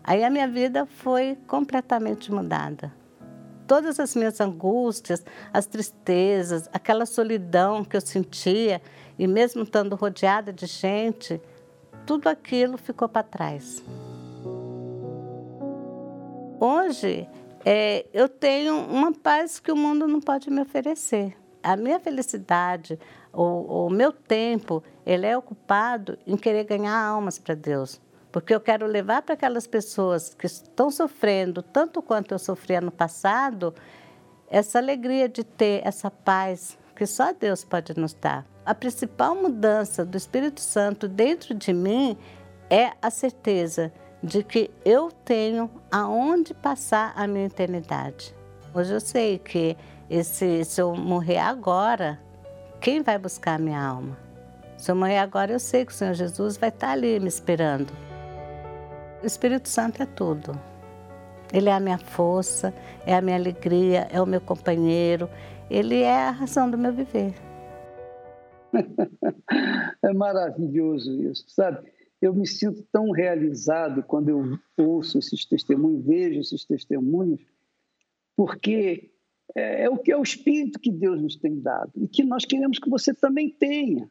[0.03, 2.91] Aí a minha vida foi completamente mudada.
[3.67, 5.23] Todas as minhas angústias,
[5.53, 8.81] as tristezas, aquela solidão que eu sentia,
[9.19, 11.39] e mesmo estando rodeada de gente,
[12.03, 13.83] tudo aquilo ficou para trás.
[16.59, 17.29] Hoje
[17.69, 21.35] é, eu tenho uma paz que o mundo não pode me oferecer.
[21.61, 22.97] A minha felicidade,
[23.33, 27.99] o, o meu tempo, ele é ocupado em querer ganhar almas para Deus.
[28.31, 32.89] Porque eu quero levar para aquelas pessoas que estão sofrendo tanto quanto eu sofria no
[32.89, 33.75] passado,
[34.49, 38.45] essa alegria de ter essa paz que só Deus pode nos dar.
[38.65, 42.17] A principal mudança do Espírito Santo dentro de mim
[42.69, 43.91] é a certeza
[44.21, 48.35] de que eu tenho aonde passar a minha eternidade.
[48.73, 49.77] Hoje eu sei que
[50.09, 52.19] esse, se eu morrer agora,
[52.79, 54.17] quem vai buscar a minha alma?
[54.77, 57.91] Se eu morrer agora, eu sei que o Senhor Jesus vai estar ali me esperando.
[59.23, 60.59] O Espírito Santo é tudo.
[61.51, 62.73] Ele é a minha força,
[63.05, 65.29] é a minha alegria, é o meu companheiro,
[65.69, 67.33] ele é a razão do meu viver.
[70.03, 71.79] é maravilhoso isso, sabe?
[72.21, 77.41] Eu me sinto tão realizado quando eu ouço esses testemunhos, vejo esses testemunhos,
[78.35, 79.11] porque
[79.55, 82.45] é, é o que é o espírito que Deus nos tem dado e que nós
[82.45, 84.09] queremos que você também tenha.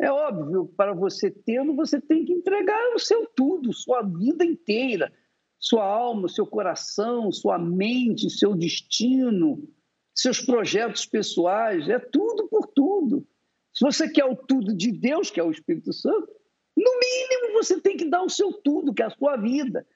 [0.00, 5.12] É óbvio, para você tê-lo, você tem que entregar o seu tudo, sua vida inteira,
[5.58, 9.68] sua alma, seu coração, sua mente, seu destino,
[10.14, 13.26] seus projetos pessoais, é tudo por tudo.
[13.72, 16.28] Se você quer o tudo de Deus, que é o Espírito Santo,
[16.76, 19.86] no mínimo, você tem que dar o seu tudo, que é a sua vida.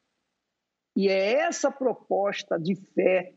[0.97, 3.35] E é essa proposta de fé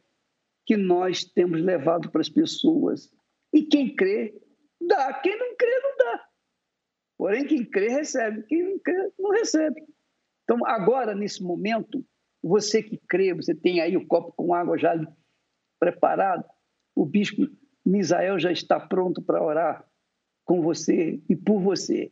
[0.66, 3.12] que nós temos levado para as pessoas.
[3.54, 4.40] E quem crê,
[4.80, 5.14] dá.
[5.22, 6.28] Quem não crê, não dá.
[7.18, 8.44] Porém, quem crê, recebe.
[8.44, 9.84] Quem não crê, não recebe.
[10.44, 12.06] Então, agora, nesse momento,
[12.44, 14.94] você que crê, você tem aí o copo com água já
[15.80, 16.46] preparado,
[16.96, 17.48] o bispo
[17.86, 19.86] Misael já está pronto para orar
[20.46, 22.12] com você e por você.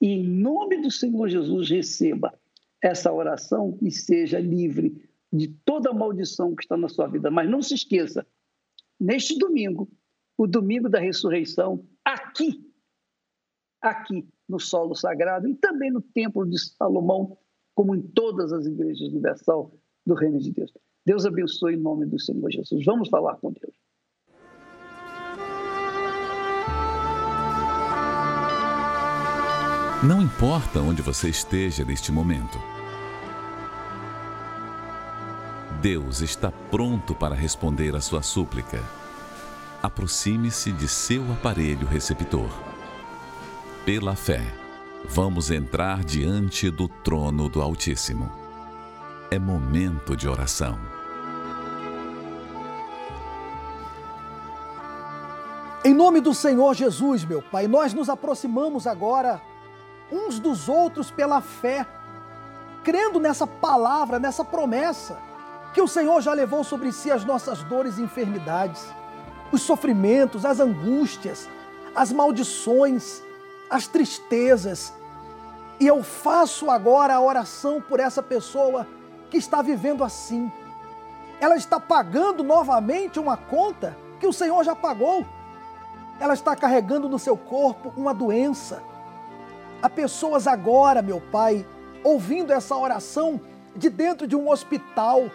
[0.00, 2.38] E em nome do Senhor Jesus, receba
[2.82, 7.30] essa oração e seja livre de toda maldição que está na sua vida.
[7.30, 8.26] Mas não se esqueça,
[8.98, 9.88] neste domingo,
[10.36, 12.66] o domingo da ressurreição, aqui,
[13.80, 17.36] aqui no solo sagrado e também no templo de Salomão,
[17.74, 19.72] como em todas as igrejas universal
[20.04, 20.72] do Reino de Deus.
[21.04, 22.84] Deus abençoe em nome do Senhor Jesus.
[22.84, 23.74] Vamos falar com Deus.
[30.02, 32.58] Não importa onde você esteja neste momento.
[35.82, 38.82] Deus está pronto para responder a sua súplica.
[39.82, 42.48] Aproxime-se de seu aparelho receptor.
[43.84, 44.42] Pela fé,
[45.06, 48.32] vamos entrar diante do trono do Altíssimo.
[49.30, 50.78] É momento de oração.
[55.84, 59.49] Em nome do Senhor Jesus, meu Pai, nós nos aproximamos agora
[60.12, 61.86] uns dos outros pela fé,
[62.82, 65.18] crendo nessa palavra, nessa promessa,
[65.72, 68.86] que o Senhor já levou sobre si as nossas dores e enfermidades,
[69.52, 71.48] os sofrimentos, as angústias,
[71.94, 73.22] as maldições,
[73.68, 74.92] as tristezas.
[75.78, 78.86] E eu faço agora a oração por essa pessoa
[79.30, 80.50] que está vivendo assim.
[81.40, 85.24] Ela está pagando novamente uma conta que o Senhor já pagou
[86.20, 88.82] ela está carregando no seu corpo uma doença.
[89.82, 91.66] Há pessoas agora, meu Pai,
[92.04, 93.40] ouvindo essa oração
[93.74, 95.30] de dentro de um hospital,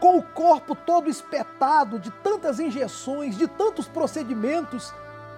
[0.00, 4.92] com o corpo todo espetado de tantas injeções, de tantos procedimentos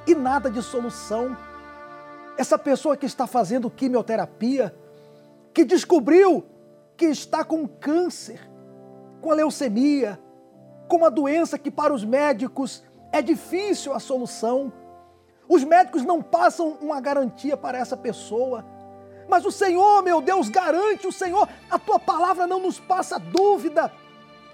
[0.07, 1.37] e nada de solução.
[2.37, 4.75] Essa pessoa que está fazendo quimioterapia,
[5.53, 6.45] que descobriu
[6.97, 8.41] que está com câncer,
[9.21, 10.19] com a leucemia,
[10.89, 12.83] com uma doença que para os médicos
[13.13, 14.73] é difícil a solução.
[15.49, 18.65] Os médicos não passam uma garantia para essa pessoa.
[19.29, 23.93] Mas o Senhor, meu Deus, garante, o Senhor, a tua palavra não nos passa dúvida.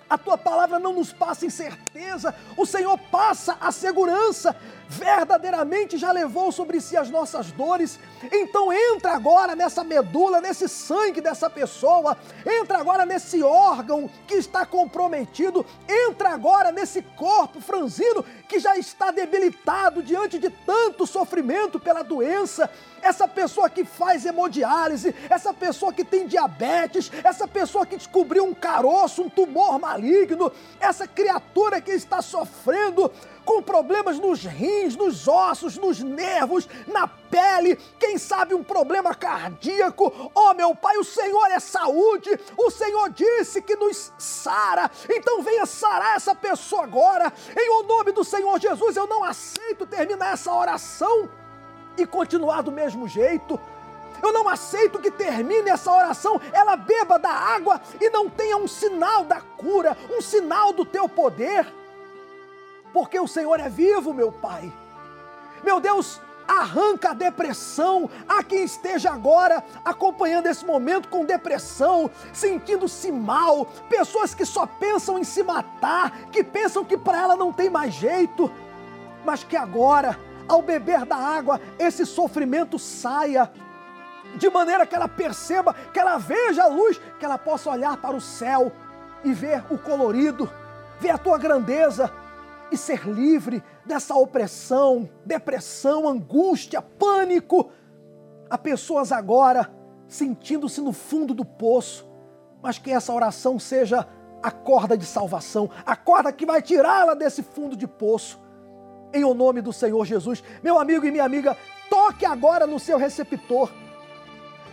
[0.09, 4.57] A tua palavra não nos passa incerteza, o Senhor passa a segurança,
[4.91, 7.99] verdadeiramente já levou sobre si as nossas dores.
[8.32, 14.66] Então entra agora nessa medula, nesse sangue dessa pessoa, entra agora nesse órgão que está
[14.66, 22.03] comprometido, entra agora nesse corpo franzino que já está debilitado diante de tanto sofrimento pela
[22.03, 22.68] doença
[23.03, 28.55] essa pessoa que faz hemodiálise, essa pessoa que tem diabetes, essa pessoa que descobriu um
[28.55, 33.11] caroço, um tumor maligno, essa criatura que está sofrendo
[33.51, 40.30] com problemas nos rins, nos ossos, nos nervos, na pele, quem sabe um problema cardíaco.
[40.32, 44.88] Oh, meu Pai, o Senhor é saúde, o Senhor disse que nos sara.
[45.09, 47.32] Então venha sarar essa pessoa agora.
[47.57, 51.28] Em nome do Senhor Jesus, eu não aceito terminar essa oração
[51.98, 53.59] e continuar do mesmo jeito.
[54.22, 58.68] Eu não aceito que termine essa oração, ela beba da água e não tenha um
[58.68, 61.80] sinal da cura, um sinal do teu poder.
[62.93, 64.72] Porque o Senhor é vivo, meu Pai.
[65.62, 68.11] Meu Deus, arranca a depressão.
[68.28, 75.18] A quem esteja agora acompanhando esse momento com depressão, sentindo-se mal, pessoas que só pensam
[75.18, 78.51] em se matar, que pensam que para ela não tem mais jeito,
[79.24, 80.18] mas que agora
[80.49, 83.51] ao beber da água, esse sofrimento saia,
[84.34, 88.16] de maneira que ela perceba, que ela veja a luz, que ela possa olhar para
[88.16, 88.72] o céu
[89.24, 90.51] e ver o colorido,
[90.99, 92.12] ver a tua grandeza
[92.71, 97.71] e ser livre dessa opressão, depressão, angústia, pânico.
[98.49, 99.71] Há pessoas agora
[100.07, 102.09] sentindo-se no fundo do poço,
[102.62, 104.07] mas que essa oração seja
[104.43, 108.41] a corda de salvação, a corda que vai tirá-la desse fundo de poço
[109.12, 110.43] em o nome do Senhor Jesus.
[110.62, 111.57] Meu amigo e minha amiga,
[111.89, 113.71] toque agora no seu receptor.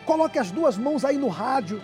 [0.06, 1.82] Coloque as duas mãos aí no rádio.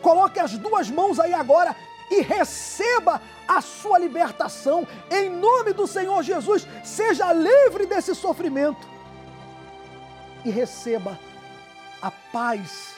[0.00, 1.74] Coloque as duas mãos aí agora
[2.18, 4.86] e receba a sua libertação.
[5.10, 8.86] Em nome do Senhor Jesus, seja livre desse sofrimento.
[10.44, 11.18] E receba
[12.00, 12.96] a paz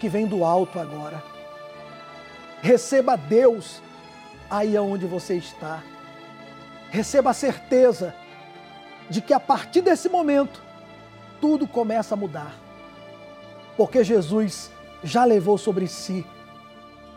[0.00, 1.22] que vem do alto agora.
[2.62, 3.82] Receba Deus
[4.50, 5.82] aí aonde você está
[6.94, 8.14] receba a certeza
[9.10, 10.62] de que a partir desse momento
[11.40, 12.54] tudo começa a mudar.
[13.76, 14.70] Porque Jesus
[15.02, 16.24] já levou sobre si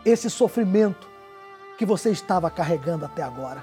[0.04, 1.07] esse sofrimento
[1.78, 3.62] que você estava carregando até agora.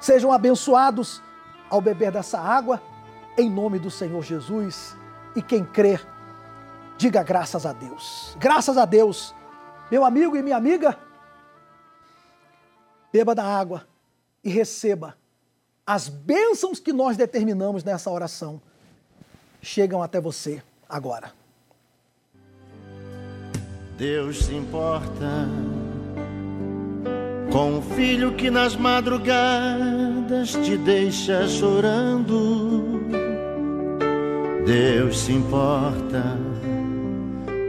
[0.00, 1.22] Sejam abençoados
[1.68, 2.82] ao beber dessa água,
[3.36, 4.96] em nome do Senhor Jesus.
[5.36, 6.04] E quem crer,
[6.96, 8.34] diga graças a Deus.
[8.40, 9.34] Graças a Deus,
[9.90, 10.98] meu amigo e minha amiga,
[13.12, 13.86] beba da água
[14.42, 15.14] e receba
[15.86, 18.60] as bênçãos que nós determinamos nessa oração
[19.60, 21.32] chegam até você agora.
[23.96, 25.46] Deus se importa
[27.52, 33.02] com o filho que nas madrugadas te deixa chorando.
[34.64, 36.38] Deus se importa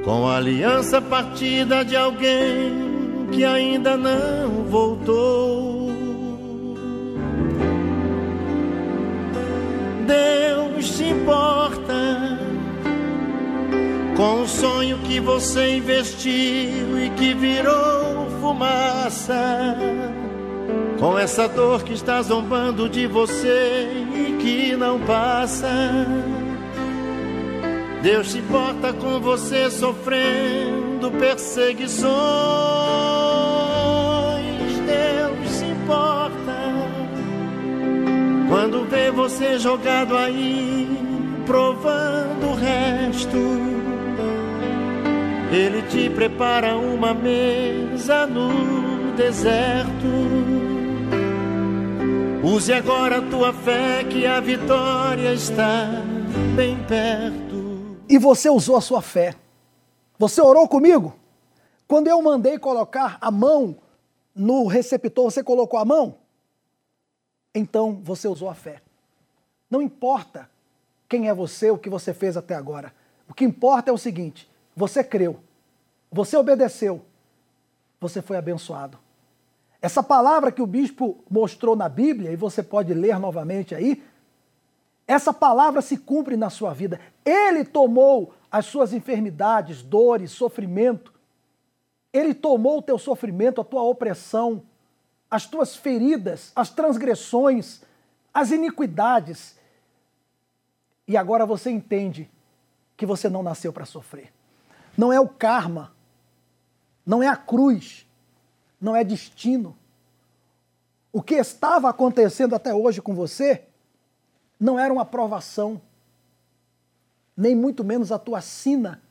[0.05, 5.91] com a aliança partida de alguém que ainda não voltou.
[10.07, 12.39] Deus se importa
[14.15, 18.03] com o sonho que você investiu e que virou
[18.44, 19.78] fumaça.
[21.00, 25.70] Com essa dor que está zombando de você e que não passa.
[28.02, 32.14] Deus se importa com você sofrendo perseguições.
[34.86, 36.54] Deus se importa
[38.50, 38.84] quando
[39.16, 40.89] você jogado aí,
[41.46, 43.82] provando o resto.
[45.54, 50.08] Ele te prepara uma mesa no deserto.
[52.43, 55.89] Use agora a tua fé que a vitória está
[56.56, 57.99] bem perto.
[58.10, 59.36] E você usou a sua fé.
[60.18, 61.16] Você orou comigo?
[61.88, 63.78] Quando eu mandei colocar a mão
[64.34, 66.18] no receptor, você colocou a mão?
[67.54, 68.82] Então você usou a fé.
[69.70, 70.49] Não importa
[71.08, 72.91] quem é você, o que você fez até agora.
[73.30, 75.39] O que importa é o seguinte: você creu,
[76.11, 77.03] você obedeceu,
[77.99, 78.97] você foi abençoado.
[79.82, 84.01] Essa palavra que o bispo mostrou na Bíblia, e você pode ler novamente aí,
[85.05, 86.99] essa palavra se cumpre na sua vida.
[87.26, 91.13] Ele tomou as suas enfermidades, dores, sofrimento.
[92.13, 94.63] Ele tomou o teu sofrimento, a tua opressão,
[95.30, 97.82] as tuas feridas, as transgressões,
[98.34, 99.57] as iniquidades.
[101.07, 102.30] E agora você entende
[102.95, 104.32] que você não nasceu para sofrer.
[104.98, 105.91] Não é o karma,
[107.06, 108.06] não é a cruz,
[108.80, 109.76] não é destino.
[111.12, 113.64] O que estava acontecendo até hoje com você
[114.60, 115.82] não era uma provação,
[117.36, 119.02] nem muito menos a tua sina,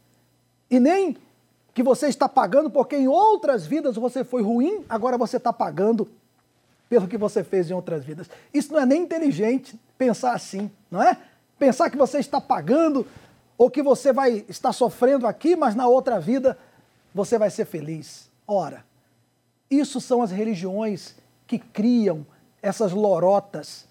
[0.70, 1.16] e nem
[1.74, 6.08] que você está pagando porque em outras vidas você foi ruim, agora você está pagando
[6.88, 8.28] pelo que você fez em outras vidas.
[8.52, 11.16] Isso não é nem inteligente pensar assim, não é?
[11.58, 13.06] Pensar que você está pagando
[13.62, 16.58] ou que você vai estar sofrendo aqui, mas na outra vida
[17.14, 18.28] você vai ser feliz.
[18.44, 18.84] Ora,
[19.70, 21.14] isso são as religiões
[21.46, 22.26] que criam
[22.60, 23.86] essas lorotas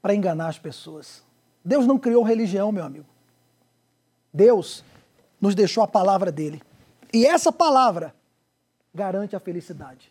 [0.00, 1.22] para enganar as pessoas.
[1.62, 3.04] Deus não criou religião, meu amigo.
[4.32, 4.82] Deus
[5.38, 6.62] nos deixou a palavra dele.
[7.12, 8.14] E essa palavra
[8.94, 10.10] garante a felicidade.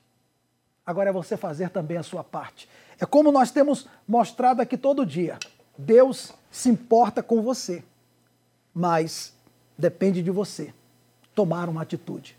[0.86, 2.70] Agora é você fazer também a sua parte.
[3.00, 5.40] É como nós temos mostrado aqui todo dia.
[5.76, 7.84] Deus se importa com você,
[8.74, 9.34] mas
[9.78, 10.74] depende de você
[11.34, 12.38] tomar uma atitude.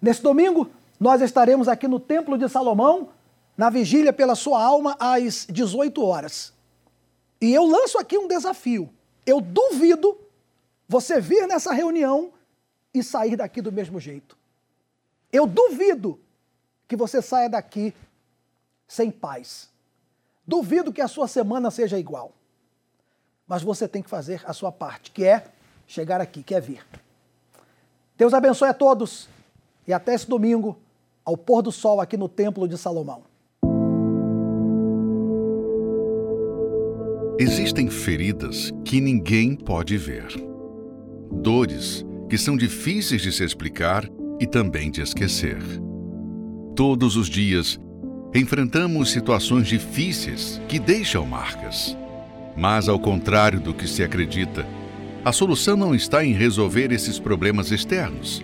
[0.00, 3.10] Nesse domingo, nós estaremos aqui no Templo de Salomão,
[3.56, 6.52] na vigília pela sua alma, às 18 horas.
[7.40, 8.90] E eu lanço aqui um desafio.
[9.26, 10.16] Eu duvido
[10.88, 12.32] você vir nessa reunião
[12.92, 14.36] e sair daqui do mesmo jeito.
[15.32, 16.18] Eu duvido
[16.88, 17.94] que você saia daqui
[18.88, 19.70] sem paz.
[20.46, 22.32] Duvido que a sua semana seja igual.
[23.50, 25.42] Mas você tem que fazer a sua parte, que é
[25.84, 26.86] chegar aqui, que é vir.
[28.16, 29.28] Deus abençoe a todos
[29.88, 30.78] e até esse domingo,
[31.24, 33.24] ao pôr do sol aqui no Templo de Salomão.
[37.40, 40.28] Existem feridas que ninguém pode ver.
[41.32, 45.58] Dores que são difíceis de se explicar e também de esquecer.
[46.76, 47.80] Todos os dias,
[48.32, 51.96] enfrentamos situações difíceis que deixam marcas.
[52.56, 54.66] Mas, ao contrário do que se acredita,
[55.24, 58.42] a solução não está em resolver esses problemas externos,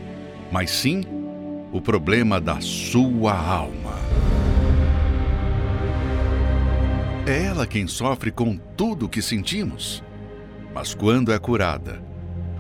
[0.53, 1.03] mas sim
[1.73, 3.97] o problema da sua alma.
[7.27, 10.03] É ela quem sofre com tudo o que sentimos.
[10.73, 12.01] Mas quando é curada,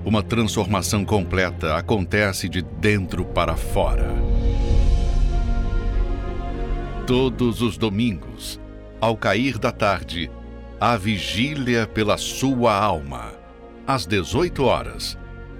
[0.04, 4.14] uma transformação completa acontece de dentro para fora.
[7.06, 8.58] Todos os domingos,
[9.00, 10.30] ao cair da tarde,
[10.80, 13.32] a vigília pela sua alma,
[13.86, 15.18] às 18 horas,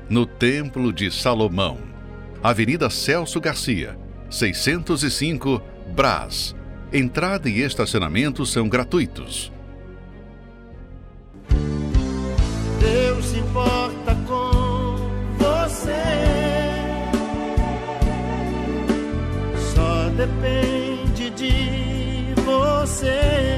[0.09, 1.79] no Templo de Salomão,
[2.43, 3.99] Avenida Celso Garcia,
[4.31, 5.63] 605,
[5.95, 6.55] Brás
[6.93, 9.53] Entrada e estacionamento são gratuitos.
[12.81, 14.97] Deus se importa com
[15.37, 15.93] você.
[19.75, 23.56] Só depende de você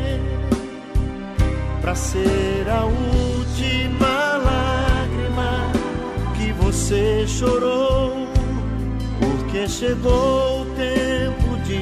[1.88, 5.72] para ser a última lágrima
[6.36, 8.28] que você chorou,
[9.18, 11.80] porque chegou o tempo de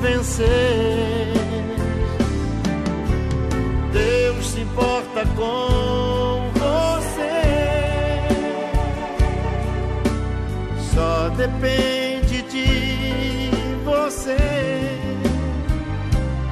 [0.00, 1.26] vencer.
[3.92, 7.42] Deus se importa com você.
[10.94, 13.50] Só depende de
[13.84, 14.36] você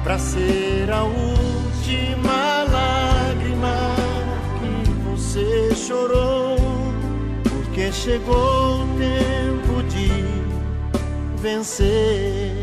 [0.03, 1.05] para ser a
[1.87, 3.95] última lágrima
[4.59, 6.57] que você chorou,
[7.43, 10.09] porque chegou o tempo de
[11.41, 12.56] vencer.